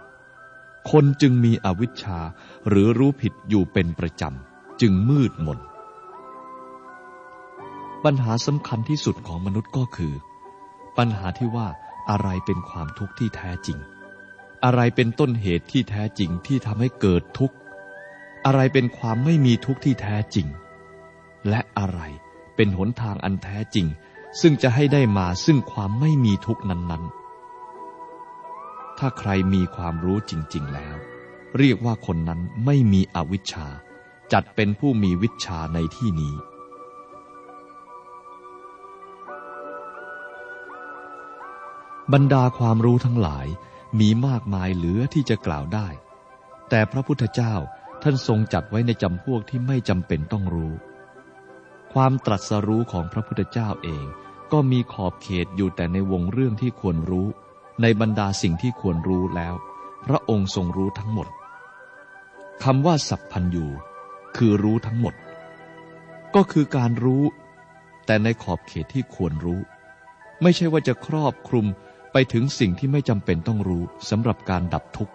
[0.90, 2.18] คนจึงมีอวิชชา
[2.68, 5.58] หรือรู้ผิดอยู่เป็นประจำ จึงมืดมน
[8.04, 10.14] ปัญหาสำคัญที่สุดของมนุษย์ก็คือ
[10.98, 11.68] ปัญหาที่ว่า
[12.10, 13.78] อะไรเป็นความทุกข์ที่แท้จริง
[14.64, 17.56] อะไรเป็นต้นเหตุที่แท้จริงที่ทำให้เกิดทุกข์
[18.46, 20.46] อะไรเป็นความไม่มีทุกข์ที่แท้จริง
[21.48, 22.00] และอะไร
[22.56, 23.86] เป็นหนทางอันแท้จริง
[24.40, 30.96] ซึ่งจะให้ได้มาซึ่งความไม่มีทุกข์นั้นๆ ถ้าใครมีความรู้จริง ๆ แล้ว
[31.58, 33.66] เรียกว่าคนนั้นไม่มีอวิชชา
[34.32, 36.34] จัดเป็นผู้มีวิชาในที่นี้
[42.12, 43.46] บรรดาความรู้ทั้งหลาย
[44.00, 45.88] มีมากมายเหลือที่จะกล่าวได้
[46.68, 47.54] แต่พระพุทธเจ้า
[48.02, 50.72] ท่านทรงจัดไว้ในจำพวกที่ไม่จำเป็นต้องรู้
[51.92, 54.04] ความตรัสรู้ของพระพุทธเจ้าเอง
[54.52, 57.26] ก็มีขอบเขตอยู่แต่ในวงเรื่องที่ควรรู้
[57.82, 59.54] ในบรรดาสิ่งที่ควรรู้แล้ว
[60.06, 61.28] พระองค์ทรงรู้ทั้งหมด
[62.64, 63.66] คำว่าสัพพัญญู
[64.36, 65.14] คือรู้ทั้งหมด
[66.34, 67.22] ก็คือการรู้
[68.06, 69.60] แต่ในขอบเขตที่ควรรู้
[70.42, 71.66] ไม่ใช่ว่าจะครอบคลุม
[72.12, 75.14] ไปถึงสิ่งที่ไม่จำเป็นต้องรู้สำหรับการดับทุกข์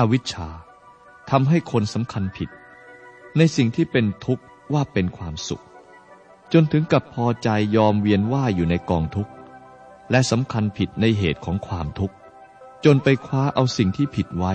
[0.00, 0.48] อวิชชา
[1.30, 2.48] ทำให้คนสำคัญผิด
[3.36, 5.64] ในสิ่งที่เป็นทุกข์ว่าเป็นความสุข
[6.52, 9.32] จนถึงกับพอใจยอมเวียนว่ายอยู่ในกองทุกข์
[10.10, 12.14] และสำคัญผิดในเหตุของความทุกข์
[12.84, 14.54] จนไปคว้าเอาสิ่งที่ผิดไว้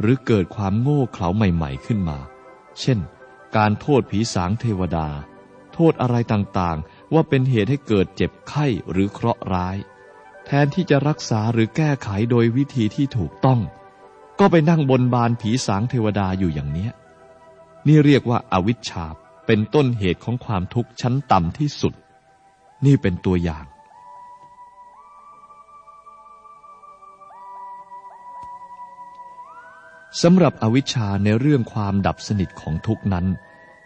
[0.00, 2.18] หรือเกิดความโง่เขลาใหม่ๆขึ้นมา
[2.80, 2.98] เช่น
[3.56, 5.08] การโทษผีสางเทวดา
[5.72, 9.76] โทษอะไรต่างๆ ว่าเป็นเหตุให้เกิดเจ็บไข้หรือเคราะห์ร้าย
[10.46, 13.60] แทนที่จะรักษาหรือแก้ไขโดยวิธีที่ถูกต้อง
[14.38, 16.92] ก็ไปนั่งบนบานผีสางเทวดาอยู่อย่างเนี้ย
[17.86, 19.06] นี่เรียกว่าอาวิชชา
[19.46, 21.94] เป็นต้นเหตุของความทุกข์ชั้นต่ำที่สุด
[22.84, 23.66] นี่เป็นตัวอย่าง
[30.22, 33.26] สำหรับอวิชชาในเรื่องความดับสนิทของทุกนั้น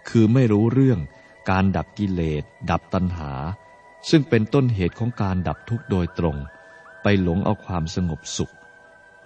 [0.08, 0.98] คือไม่รู้เรื่อง
[1.50, 3.32] การดับกิเลส ดับตัณหา
[4.10, 6.36] ซึ่งเป็นต้นเหตุของการดับทุกข์โดยตรง
[7.02, 8.52] ไปหลงเอาความสงบสุข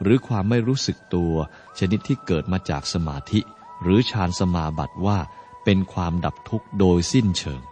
[0.02, 1.34] หรือความไม่รู้สึกตัว
[1.78, 3.40] ชนิดที่เกิดมาจากสมาธิ
[3.82, 5.18] หรือฌานสมาบัติว่า
[5.64, 7.62] เป็นความดับทุกข์โดยสิ้นเชิง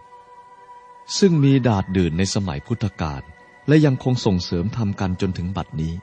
[1.18, 3.22] ซึ่งมีดาดดื่นในสมัยพุทธกาล
[3.68, 5.94] และยังคงส่งเสริมทำกันจนถึงบัดนี้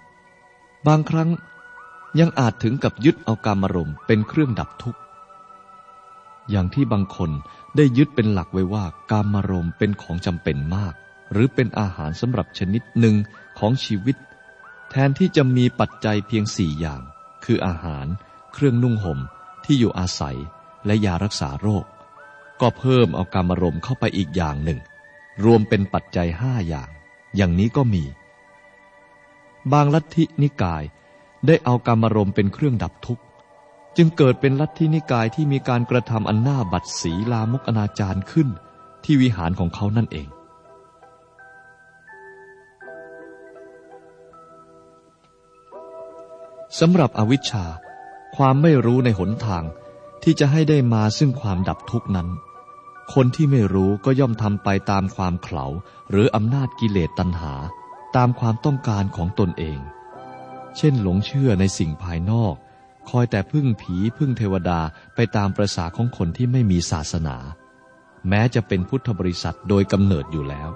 [0.88, 1.30] บางครั้ง
[2.19, 4.99] ยังอาจถึงกับยึดเอาการมารมณ์เป็นเครื่องดับทุกข์
[6.49, 7.32] อย่างที่บางคน
[7.75, 10.93] ได้ยึดเป็นหลักไว้ว่าการมารมณ์เป็นของจำเป็นมาก
[11.32, 13.15] หรือเป็นอาหารสำหรับชนิดหนึ่ง
[13.59, 14.15] ของชีวิต
[14.89, 17.01] แทนที่จะมีปัจจัยเพียงสี่อย่าง
[17.45, 18.05] คืออาหาร
[18.53, 19.19] เครื่องนุ่งห่ม
[19.65, 20.38] ที่อยู่อาศัย
[20.85, 21.85] และยารักษาโรค
[22.61, 24.79] ก็เพิ่มเอากามรมเข้าไปอีกอย่างหนึ่ง
[25.45, 26.89] รวมเป็นปัจจัยห้าอย่าง
[27.35, 28.03] อย่างนี้ก็มี
[29.71, 30.83] บางลัทธินิกาย
[31.47, 33.23] ได้เอากามรมเป็นเครื่องดับทุกข์
[33.97, 38.49] จึงเกิดเป็นลัทธินิกายที่มีการกระทำอันหน้าบัดสีลามกอนาจารขึ้น
[39.03, 40.27] ที่วิหารของเขานั่นเอง
[46.80, 47.65] สำหรับอวิชชา
[48.36, 49.63] ความไม่รู้ในหนทาง
[50.23, 52.28] ที่จะให้ได้มาซึ่งความดับทุกนั้น
[53.13, 55.65] คนที่ไม่รู้ก็ย่อมทำไปตามความเขลา
[56.09, 57.53] หรืออำนาจกิเลสตัณหา
[58.15, 59.80] ตามความต้องการของตนเอง
[60.78, 62.55] เช่นหลงเชื่อในสิ่งภายนอก
[63.09, 64.80] คอยแต่พึ่งผีพึ่งเทวดา
[65.15, 67.38] ไปตามประษาของคนที่ไม่มีศาสนา
[68.30, 70.69] แม้จะเป็นพุทธบริษัทโดยกำเนิดอยู่แล้ว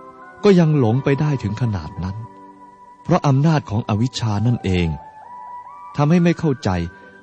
[0.43, 2.17] ก็ยังหลงไปได้ถึงขนาดนั้น
[3.03, 4.87] เพราะอำนาจของอวิชชานั่นเอง
[5.95, 6.69] ทำให้ไม่เข้าใจ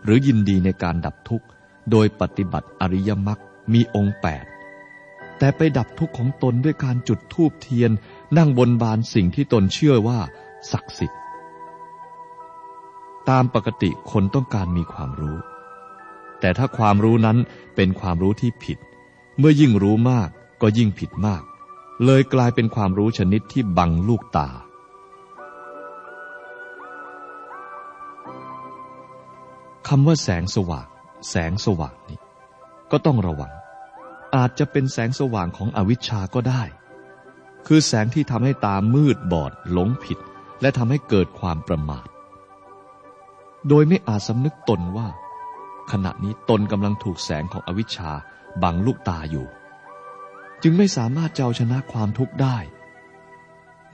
[0.04, 1.46] หรือยินดีในการดับทุกข์
[1.90, 3.40] โดยปฏิบัติอริยมรรค
[3.72, 4.44] มีองค์แปด
[5.38, 7.90] แต่ไปดับทุกข์ของตนด้วยการจุดธูปเทียน
[8.36, 10.18] นั่งบนบานสิ่งที่ตนเชื่อว่า
[10.72, 11.20] ศักดิ์สิทธิ์
[13.28, 15.36] ตามปกติคนต้องการมีความรู้
[16.40, 17.38] แต่ถ้าความรู้นั้น
[17.76, 18.78] เป็นความรู้ที่ผิด
[19.38, 20.28] เมื่อยิ่งรู้มาก
[20.62, 21.42] ก็ยิ่งผิดมาก
[22.04, 24.48] เลยกลายเป็นความรู้ชนิดที่บังลูกตา
[29.88, 30.86] คำว่าแสงสว่าง
[31.30, 32.20] แสงสว่างนี้
[32.90, 33.52] ก็ต้องระวัง
[34.34, 36.62] อาจจะเป็นแสงสว่างของอวิชชาก็ได้
[37.66, 40.18] คือแสงที่ทำให้ตามืดบอดหลงผิด
[40.60, 42.06] และทำให้เกิดความประมาท
[43.68, 45.08] โดยไม่อาจสำนึกตนว่า
[45.92, 48.10] ขณะนี้ตนกำลังถูกแสงของอวิชชา
[48.62, 49.46] บังลูกตาอยู่
[50.62, 52.58] จึงไม่สามารถเจ้าชนะความทุกข์ได้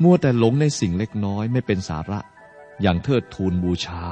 [0.03, 2.21] มัวแต่หลงในสิ่งเล็กน้อยไม่เป็นสาระ
[2.83, 4.03] อย่างเทิดทูนบูชา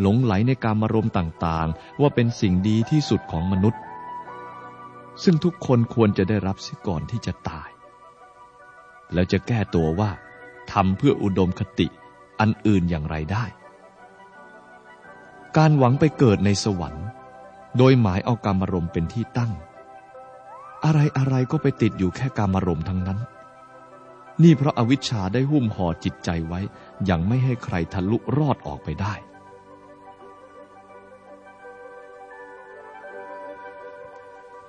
[0.00, 3.80] หลงไหลในการมารมต่างๆ ว่าเป็นสิ่งดีที่สุดของมนุษย์
[5.22, 7.70] ซึ่งทุกคนควรจะได้รับสิก่อนที่จะตาย
[9.12, 10.10] แล้วจะแก้ตัวว่า
[10.72, 11.86] ทำเพื่ออุดมคติ
[12.40, 13.44] อันอื่นอย่างไรได้
[15.56, 17.06] การหวังไปเกิดในสวรรค์
[17.76, 19.52] โดยหมายเอาการมารมณ์เป็นที่ตั้ง
[20.84, 23.18] อะไรอะไรก็ไปติดอยู่แค่การมารมณ์ทั้งนั้น
[24.42, 26.60] นี่เพราะอาวิชชาได้หุ้มห่อจิตใจไว้
[27.10, 29.14] ยังไม่ให้ใครทะลุรอดออกไปได้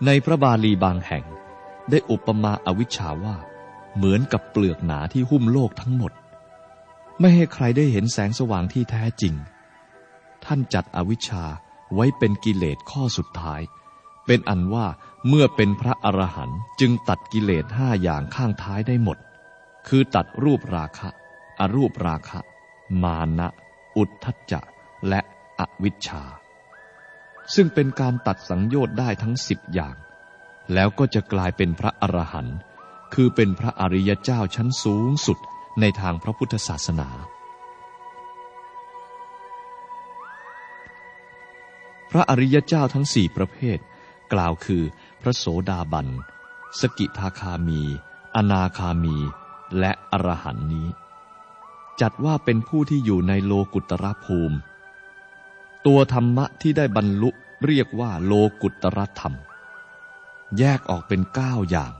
[0.06, 1.26] ในพระบาลีบางแห่ง
[1.89, 3.36] ได้อุปมาอาวิชชาว่า
[3.95, 6.12] เหมือนกับเปลือกหนาที่หุ้มโลกทั้งหมด
[7.20, 9.34] ไม่ให้ใครได้เห็นแสงสว่างที่แท้จริง
[10.45, 11.45] ท่านจัดอวิชชา
[11.93, 13.62] ไว้เป็นกิเลสข้อสุดท้าย
[14.26, 14.86] เป็นอันว่า
[15.28, 19.18] เมื่อเป็นพระอรหันต์จึงตัดกิเลสห้าอย่างข้างท้ายได้หมด
[19.88, 21.10] คือตัดรูปราคะ
[21.60, 22.39] อรูปราคะ
[23.04, 23.47] มานะ
[23.97, 24.62] อุทธัจจะ
[25.08, 25.20] และ
[25.60, 26.24] อวิชชา
[27.56, 29.95] ซึ่งเป็นการตัดสังโยชน์ได้ทั้งสิบอย่าง
[30.74, 32.58] แล้วก็จะกลายเป็นพระอรหันต์
[33.14, 35.38] คือเป็นพระอริยเจ้าชั้นสูงสุด
[35.80, 37.10] ในทางพระพุทธศาสนา
[42.12, 43.78] พระอริยเจ้าทั้งสี่ประเภท
[44.34, 44.84] กล่าวคือ
[45.22, 46.08] พระโสดาบัน
[46.80, 47.82] สกิทาคามี
[48.36, 49.18] อนาคามี
[49.80, 50.88] และอรหันนี้
[52.02, 54.58] จัดว่าเป็นผู้ที่อยู่ในโลกุตรภูมิ
[55.86, 57.29] ตัวธรรมะที่ได้บรรลุ
[57.65, 59.36] เรียกว่าโลกุตรธรรม
[60.57, 61.93] แยกออกเป็นเก้าอย่าง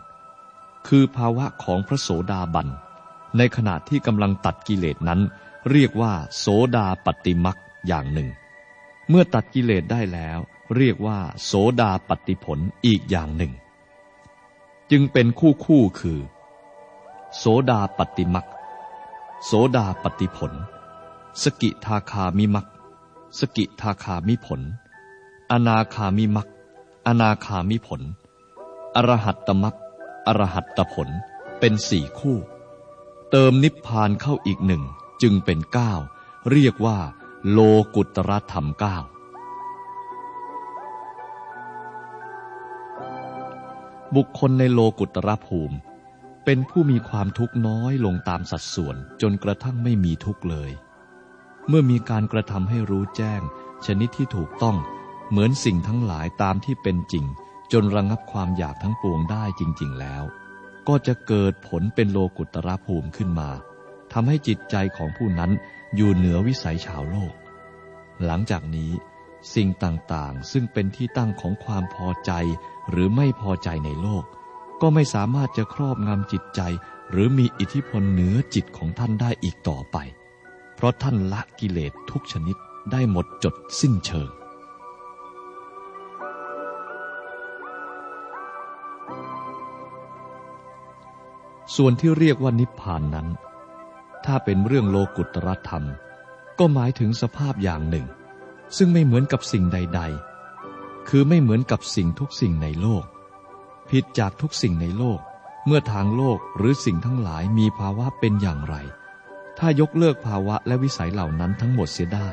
[0.88, 2.68] คือภาวะของพระโสดาบัน
[3.38, 5.22] ในขณะที่กำลังตัดกิเลสนั้น
[5.72, 7.58] เรียกว่า โสดาปฏิมัก
[7.88, 8.30] อย่างหนึ่ง
[9.10, 10.40] เมื่อตัดกิเลสได้แล้ว
[10.76, 13.52] เรียกว่า โสดาปฏิผลอีกอย่างหนึ่ง
[14.92, 16.20] จึงเป็นคู่คู่คือ
[17.38, 18.48] โสดาปฏิมัก
[19.46, 20.54] โสดาปฏิผล
[21.44, 22.68] สกิทาคามิมัก
[23.40, 24.62] สกิทาคามิผล
[25.52, 26.48] อนาคามิมัก
[27.08, 28.02] อนาคามิผล
[28.96, 29.76] อรหัตตมัก
[30.28, 31.10] อรหัตตผล
[31.60, 32.38] เป็นสี่คู่
[33.32, 34.84] เติมนิพพานเข้าอีกหนึ่ง
[35.22, 35.94] จึงเป็นเก้า
[36.52, 36.98] เรียกว่า
[37.52, 37.60] โล
[37.96, 38.98] กุตรธรรมเก้า
[44.16, 45.76] บุคคลในโลกุตรภูมิ
[46.46, 50.72] เป็นผู้มีความทุกข์น้อยลงตามสัดส่วนจนกระทั่งไม่มีทุกข์เลย
[51.68, 53.42] เมื่อมีการกระทำให้รู้แจ้ง
[53.86, 54.78] ชนิดที่ถูกต้อง
[55.30, 57.26] เหมือนสิ่งทั้งหลายตามที่เป็นจริง
[57.72, 60.24] จนระงับความอยากทั้งปวงได้จริง ๆ แล้ว
[60.88, 63.50] ก็จะเกิดผลเป็นโลกุตรภูมิขึ้นมา
[64.14, 65.52] ทำให้จิตใจของผู้นั้น
[65.96, 67.34] อยู่เหนือวิสัยชาวโลก
[68.26, 68.92] หลังจากนี้
[69.56, 72.32] สิ่งต่างๆ ซึ่งเป็นที่ตั้งของความพอใจ
[72.90, 74.24] หรือไม่พอใจในโลก
[74.82, 76.62] ก็ไม่สามารถจะครอบงำจิตใจ
[77.12, 79.98] หรือมีอิทธิพลเหนือจิตของท่านได้อีกต่อไป
[80.82, 82.58] เพราะท่านละกิเลสทุกชนิด
[82.92, 84.30] ได้หมดจดสิ้นเชิง
[91.76, 93.28] ส่วนที่เรียกว่านิพพานนั้น
[94.26, 95.86] ถ้าเป็นเรื่องโลกุตรธรรม
[96.60, 98.06] ก็หมายถึงสภาพอย่างหนึ่ง
[98.78, 100.02] ซึ่งไม่เหมือนกับสิ่งใด
[100.56, 103.04] ๆ คือไม่เหมือนกับสิ่งทุกสิ่งในโลก
[103.90, 105.20] ผิดจากทุกสิ่งในโลก
[105.66, 108.78] เมื่อทางโลกหรือสิ่งทั้งหลายมีภาวะเป็นอย่างไร
[109.60, 112.30] ถ้ายกเลิกภาวะและวิสัยเหล่านั้นทั้งหมดเสียได้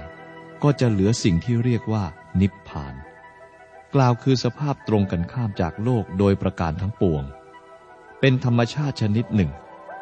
[0.62, 2.05] ก็จะเหลือสิ่งที่เรียกว่า
[2.41, 2.95] นิพพาน
[3.95, 7.23] กล่าวคือสภาพตรงกันข้ามจากโลกโดยประการทั้งปวง
[8.21, 9.51] เป็นธรรมชาติชนิดหนึ่ง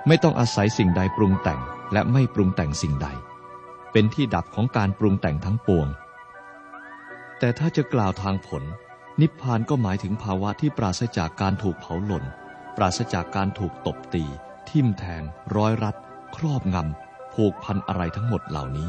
[0.07, 1.61] ไม่ต้องอาศัยสิ่งใดปรุงแต่ง
[1.93, 3.09] และไม่ปรุงแต่งสิ่งใด
[3.93, 5.89] เป็นที่ดับของการปรุงแต่งทั้งปวง
[7.39, 8.63] แต่ถ้าจะกล่าวทางผล
[9.21, 12.25] นิพพานก็หมายถึงภาวะที่ปราศจากการถูกเผาหล่น
[12.77, 14.25] ปราศจากการถูกตบตี
[14.69, 15.23] ทิ่มแทง
[15.57, 15.97] ร้อยรัด
[16.37, 17.06] ครอบงำ
[17.37, 18.89] ผูกพันอะไรทั้งหมดเหล่านี้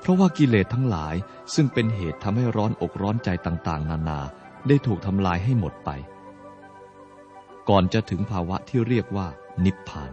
[0.00, 1.14] เพราะว่ากิเลสทั้งหลาย
[1.54, 4.20] ซึ่งเป็นเหตุทำให้ร้อนอกร้อนใจต่างๆ นานา
[4.68, 5.90] ได้ถูกทำลายให้หมดไป
[7.68, 9.26] ก่อนจะถึงภาวะที่เรียกว่า
[9.64, 10.12] นิพพาน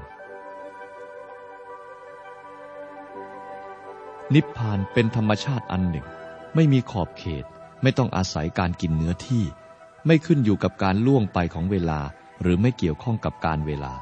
[4.33, 6.05] นิพพานเป็นธรรมชาติอันหนึ่ง
[6.55, 7.45] ไม่มีขอบเขต
[7.81, 9.43] ไม่ต้องอาศัยการกินเนื้อที่
[10.05, 11.99] ไม่ขึ้นอยู่กับการล่วงไปของเวลา
[12.41, 13.93] หรือไม่เกี่ยวข้องกับการเวลา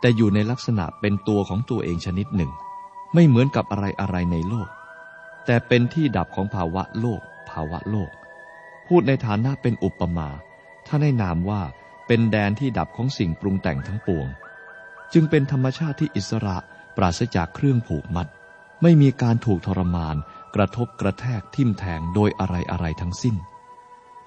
[0.00, 2.50] แต่อยู่ในลักษณะเป็นตัวของตัวเองชนิดหนึ่ง
[3.14, 4.68] ไม่เหมือนกับอะไรอะไรในโลก
[5.46, 7.20] แต่เป็นที่ดับของภาวะโลก
[7.50, 8.10] ภาวะโลก
[8.86, 10.28] พูดในฐานะเป็นอุปมา
[10.86, 11.62] ถ้าในนามว่า
[12.06, 14.26] เป็นแดนที่ดับของสิ่งปรุงแต่งทั้งปวง
[15.12, 16.56] จึงเป็นธรรมชาติที่อิสระ
[16.96, 18.28] ปราศจากเครื่องผูกมัด
[18.82, 20.16] ไม่มีการถูกทรมาน
[20.54, 23.36] กระทบกระแทกทิ่มแทงโดยอะไรอะไรทั้งสิ้น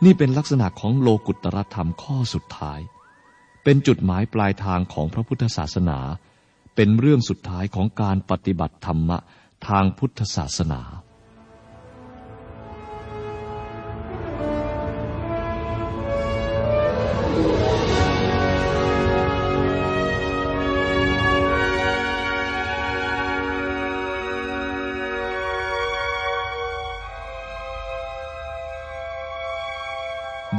[0.03, 2.80] นี่เป็นลักษณะของโลกุตรธรรมข้อสุดท้าย
[3.64, 5.99] เป็นจุดหมายปลายทางของพระพุทธศาสนา
[6.76, 9.18] เป็นเรื่องสุดท้ายของการปฏิบัติธรรมะ
[9.68, 10.82] ทางพุทธศาสนา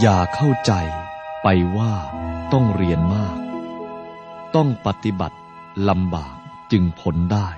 [0.00, 0.72] อย่าเข้าใจ
[1.42, 1.92] ไปว่า
[2.52, 3.38] ต้องเรียนมาก
[4.54, 5.38] ต้องปฏิบัติ
[5.88, 6.36] ลำบาก
[6.72, 7.48] จึงพ้นได้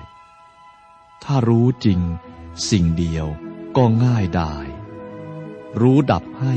[1.23, 1.99] ถ้ารู้จริง
[2.69, 3.27] สิ่งเดียว
[3.77, 4.55] ก็ง่ายได้
[5.81, 6.55] รู้ดับให้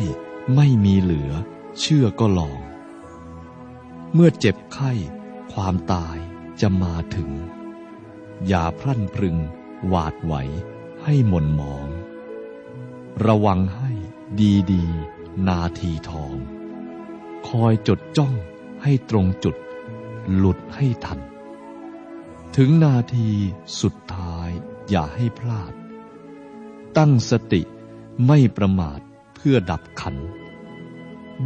[0.54, 1.32] ไม่มีเหลือ
[1.80, 2.60] เชื่อก็ลอง
[4.12, 4.92] เมื่อเจ็บไข้
[5.52, 6.16] ความตาย
[6.60, 7.30] จะมาถึง
[8.46, 9.36] อย่าพรั่นพรึง
[9.88, 10.34] หวาดไหว
[11.02, 11.88] ให้หม่นหมอง
[13.26, 13.90] ระวังให้
[14.40, 14.84] ดีดี
[15.48, 16.36] นาทีทอง
[17.48, 18.34] คอยจดจ้อง
[18.82, 19.56] ให้ตรงจุด
[20.36, 21.20] หลุดให้ทัน
[22.56, 23.30] ถึงนาที
[23.80, 24.50] สุดท้าย
[24.88, 25.72] อย่าให้พลาด
[26.96, 27.62] ตั้งสติ
[28.26, 29.00] ไม่ประมาท
[29.34, 30.16] เพื่อดับขัน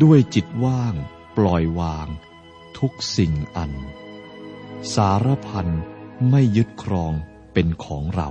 [0.03, 0.95] ด้วยจิตว่าง
[1.37, 2.09] ปล่อยวาง
[2.79, 3.73] ทุกสิ่งอัน
[4.95, 5.69] สารพัน
[6.31, 7.13] ไม่ยึดครอง
[7.53, 8.29] เป็นของเรา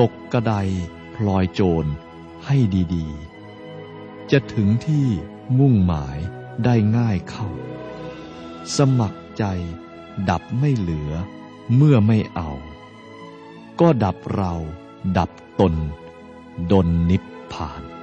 [0.00, 0.54] ตกกระได
[1.14, 1.90] พลอยโจร
[2.46, 2.56] ให้
[2.94, 5.08] ดีๆ จะถึงที่
[5.58, 6.18] มุ่งหมาย
[6.64, 7.48] ได้ง่ายเข้า
[8.76, 9.44] สมัครใจ
[10.30, 11.12] ดับไม่เหลือ
[11.76, 12.50] เมื่อไม่เอา
[13.80, 14.54] ก็ดับเรา
[15.18, 15.30] ดับ
[15.60, 15.74] ตน
[16.72, 17.22] ดนนิพ
[17.52, 17.95] พาน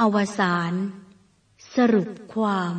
[0.00, 0.72] อวสาน
[1.74, 2.74] สรุปความ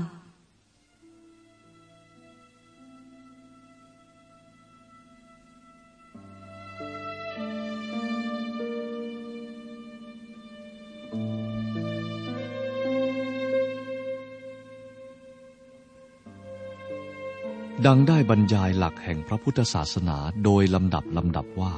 [17.86, 21.74] ดังได้บรรยายหลักแห่งพระพุทธศาสนาโดยลำดับลำดับว่า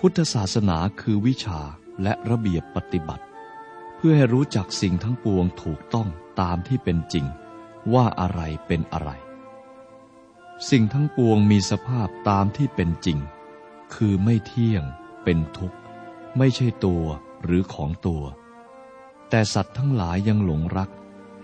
[0.00, 1.60] พุทธศาสนาคือวิชา
[2.02, 3.24] และระเบียบปฏิบัติ
[4.00, 6.08] เพื่อให้รู้จักสิ่งทั้งปวงถูกต้อง
[6.40, 7.26] ตามที่เป็นจริง
[7.94, 9.10] ว่าอะไรเป็นอะไร
[10.70, 13.18] สิ่งทั้งปวงมีสภาพตามที่เป็นจริง
[13.94, 14.84] คือไม่เที่ยง
[15.24, 15.78] เป็นทุกข์
[16.38, 17.04] ไม่ใช่ตัว
[17.44, 18.22] หรือของตัว
[19.30, 20.90] แต่สัตว์ทั้งหลายยังหลงรัก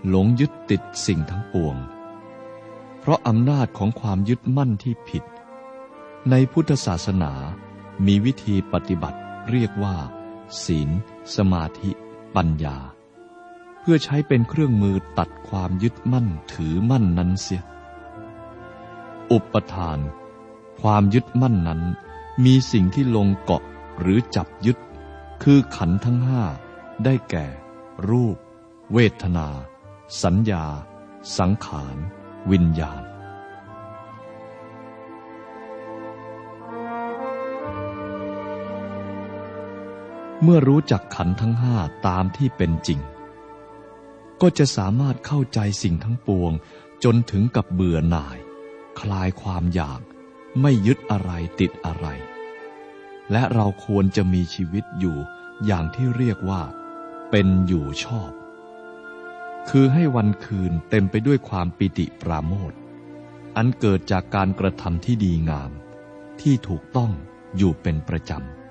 [0.09, 1.75] หลงยึดติดสิ่งทั้งปวง
[2.99, 5.23] เพราะอำนาจของความยึดมั่นที่ผิด
[6.29, 7.33] ในพุทธศาสนา
[8.05, 9.95] มีวิธีปฏิบัติเรียกว่า
[10.63, 10.89] ศีล
[11.35, 11.91] สมาธิ
[12.35, 12.77] ปัญญา
[13.79, 17.63] เพื่อใช้เป็นเครื่องมือตัดความยึดมั่นถือมั่นนั้นเสีย
[19.31, 19.99] อุปทาน
[20.81, 21.81] ความยึดมั่นนั้น
[22.45, 23.63] มีสิ่งที่ลงเกาะ
[23.99, 24.77] หรือจับยึด
[25.43, 26.43] คือขันทั้งห้า
[27.03, 27.45] ได้แก่
[28.09, 28.37] รูป
[28.93, 29.47] เวทนา
[30.23, 30.65] สัญญา
[31.37, 31.97] สังขาร
[32.51, 33.04] วิญญาณ
[40.43, 41.75] เมื่อรู้จักขันทั้งห้า
[42.07, 42.99] ตามที่เป็นจริง
[44.41, 46.51] ก็จะสามารถเข้าใจสิ่งทั้งปวง
[47.03, 48.37] จนถึงกับเบื่อหน่าย
[48.99, 50.01] คลายความอยาก
[50.61, 52.07] ไม่ยึดอะไรติดอะไร
[53.31, 55.17] และเราควรจะมีชีวิตอยู่
[55.65, 56.61] อย่างที่เรียกว่า
[57.31, 58.31] เป็นอยู่ชอบ
[59.69, 62.79] คือให้วันคืนเต็มไปด้วยความปิติปราโมทย์
[63.55, 65.71] อันเกิดจากการกระทำที่ดีงาม
[66.41, 67.11] ที่ถูกต้อง
[67.57, 68.64] อยู่เป็นประจำ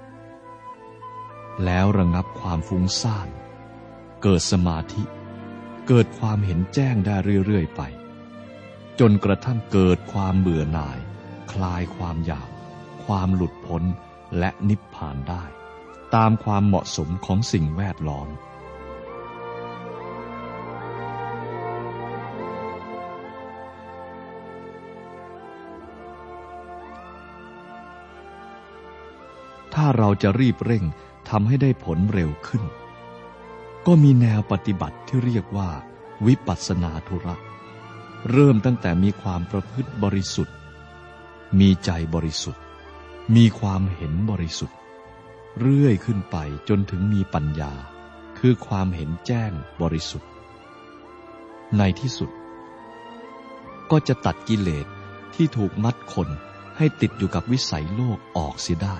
[1.64, 3.28] แล้วระงับความฟุ้งซ่าน
[4.22, 5.02] เกิดสมาธิ
[5.88, 7.82] เกิดความเห็นแจ้งได้เรื่อยๆไป
[9.00, 10.98] จนกระทั่งเกิดความเบื่อหน่าย
[11.52, 12.48] คลายความอยาก
[13.04, 13.82] ความหลุดพ้น
[14.38, 15.44] และนิพพานได้
[16.14, 18.28] ตามความเหมาะสมของสิ่งแวดล้อม
[29.74, 30.84] ถ้าเราจะรีบเร่ง
[31.30, 32.62] ทำให้ได้ผลเร็วขึ้น
[33.86, 35.70] ก็มีแนวปฏิบัติที่เรียกว่า
[36.26, 37.36] วิปัสสนาธุระ
[38.30, 40.56] เริ่มตั้งแต่มีความประพฤติบริสุทธิ์
[41.60, 42.62] มีใจบริสุทธิ์
[43.36, 44.78] มีความเห็นบริสุทธิ์
[45.60, 46.36] เรื่อยขึ้นไป
[46.68, 47.72] จนถึงมีปัญญา
[48.38, 49.52] คือความเห็นแจ้ง
[49.82, 50.30] บริสุทธิ์
[51.78, 52.30] ในที่สุด
[53.90, 54.86] ก็จะตัดกิเลส
[55.34, 56.28] ที่ถูกมัดคน
[56.76, 58.96] ให้ติดอยู่กับวิสัยโลกออกเสียได้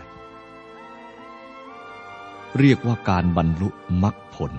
[2.60, 3.68] เรียกว่าการบรรลุ
[4.02, 4.52] มรรคผล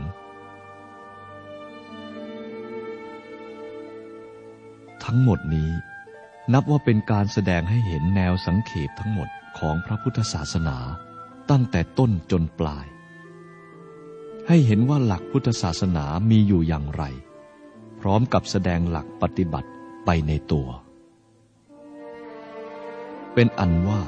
[5.04, 5.72] ทั้งหมดนี้
[6.54, 9.30] นับว่าเป็นการแสดงให้เห็นแนวสังเขปทั้งหมด
[9.60, 10.78] ของพระพุทธศาสนา
[11.50, 12.86] ตั้งแต่ต้นจนปลาย
[14.48, 17.04] ให้เห็นว่าหลักพุทธศาสนามีอยู่อย่างไร
[18.00, 19.70] พร้อมกับแสดงหลักปฏิบัติ
[20.06, 20.68] ไปในตัว
[23.34, 24.02] เป็นอันว่า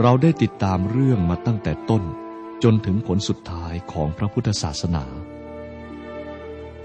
[0.00, 2.04] เราได้ติดตามเรื่องมาตั้งแต่ต้น
[2.62, 5.04] จนถึงผลสุดท้ายของพระพุทธศาสนา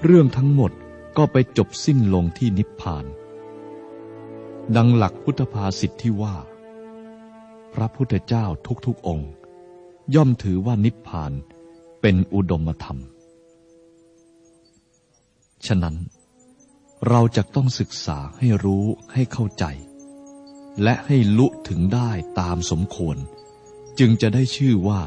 [0.04, 0.72] เรื่องทั้งหมด
[1.18, 3.06] ก็ไปจบสิ้นลงที่นิพพาน
[4.76, 6.36] ดังหลักพุทธภาษิตทที่ว่า
[7.74, 8.46] พระพุทธเจ้า
[8.86, 9.32] ทุกๆองค์
[10.16, 11.32] ย่อมถือว่านิพพาน
[12.02, 13.00] เป็นอุดมธรรม
[15.66, 15.96] ฉะนั้น
[17.10, 19.66] เราจะต้องศึกษาให้รู้ให้เข้าใจ
[20.84, 23.18] และให้ลุถึงได้ตามสมควร
[24.00, 25.02] จึงจะได้ชื่อว่า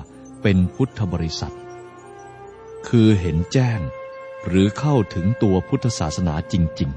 [0.49, 1.57] เป็นพุทธบริษัท
[2.88, 3.80] คือเห็นแจ้ง
[4.47, 6.90] หรือเข้าถึงตัวพุทธศาสนาจริง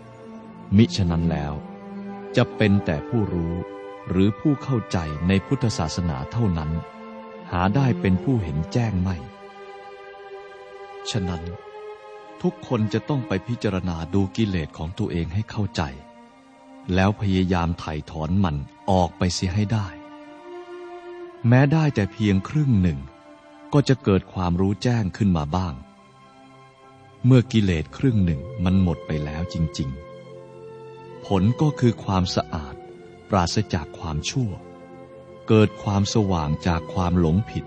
[0.00, 1.54] ๆ มิฉะนั้นแล้ว
[2.36, 3.54] จะเป็นแต่ผู้รู้
[4.08, 6.70] หรือผู้เข้าใจในพุทธศาสนาเท่านั้น
[7.50, 9.16] หาได้เป็นผู้เห็นแจ้งไม่
[11.10, 11.42] ฉะนั้น
[12.42, 15.82] ทุกคนจะต้องไปพิจารณาดูกิเลสของตัวเองให้เข้าใจ
[16.94, 18.56] แล้วพยายามไถ่ถอนมัน
[18.90, 19.88] ออกไปเสียให้ได้
[21.48, 22.98] แม้ได้แต่เพียงครึ่งหนึ่ง
[23.72, 25.74] ก็จะเกิดความรู้แจ้งขึ้นมาบ้าง
[27.26, 29.90] เมื่อกิเลสครึ่งหนึ่งมันหมดไปแล้วจริง
[30.58, 32.74] ๆ ผลก็คือความสะอาด
[33.30, 34.50] ปราศจากความชั่ว
[35.48, 37.64] เกิดความสว่างจากความหลงผิด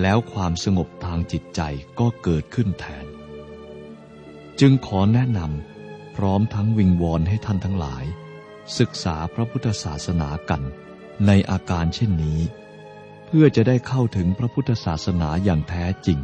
[0.00, 1.60] แล้วความสงบทางจิตใจ
[2.00, 3.06] ก็เกิดขึ้นแทน
[4.60, 8.04] จึงขอแนะนำพร้อมทั้งวิงวอนให้ท่านทั้งหลาย
[8.78, 10.62] ศึกษาพระพุทธศาสนากัน
[11.26, 12.40] ในอาการเช่นนี้
[13.30, 16.18] เพื่อจะได้เข้าถึงพระพุทธศาสนาอย่างแท้จริง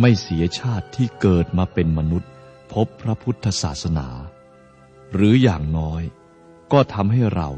[0.00, 2.30] ไม่เสียชาติที่เกิดมาเป็นมนุษย์
[2.72, 4.08] พบพระพุทธศาสนา
[5.12, 6.02] หรืออย่างน้อย
[6.72, 7.48] ก็ทำให้เรา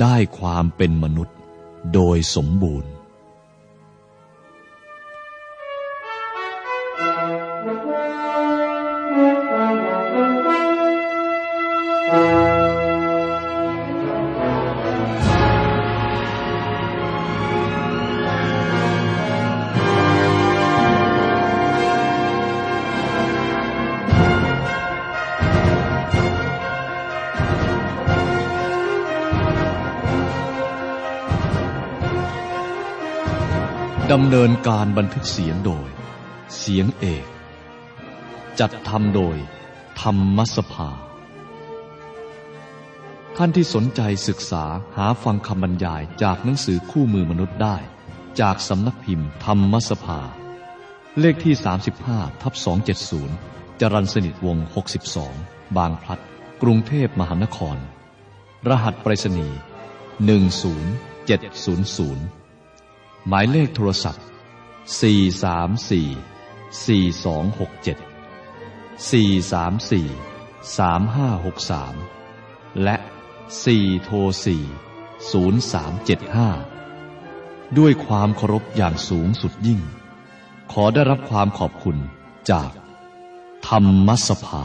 [0.00, 1.36] ได้ความเป็นมนุษย์
[1.94, 2.90] โดยสมบูรณ์
[34.48, 35.88] นการบันทึกเสียงโดย
[36.56, 37.26] เสียงเอก
[38.60, 39.36] จัดทำโดย
[40.00, 40.90] ธรรมสภา
[43.36, 44.64] ท่านที่สนใจศึกษา
[44.96, 47.76] หาฟังคำบรรยายจากหนังสือคู่มือมนุษย์ได้
[48.40, 50.20] จากสำนักพิมพ์ธรรมสภา
[51.20, 51.54] เลขที่
[51.98, 52.52] 35ทับ
[53.16, 54.56] 270 จรันสนิทวง
[55.16, 56.20] 62 บางพลัด
[56.62, 57.76] กรุงเทพมหานคร
[58.68, 59.58] รหัสไปรษณีย์
[60.28, 64.22] 10700หมายเลขโทรศัพท์
[64.88, 67.96] 434 4267
[69.08, 70.38] 434
[70.76, 72.96] 3563 และ
[73.54, 74.46] 4 โทร 4
[75.32, 79.80] 0375 ด้วยความเคารพอย่างสูงสุดยิ่ง
[80.72, 81.96] ขอได้รับความขอบคุณ
[82.50, 82.70] จาก
[83.68, 84.64] ธรรมสภา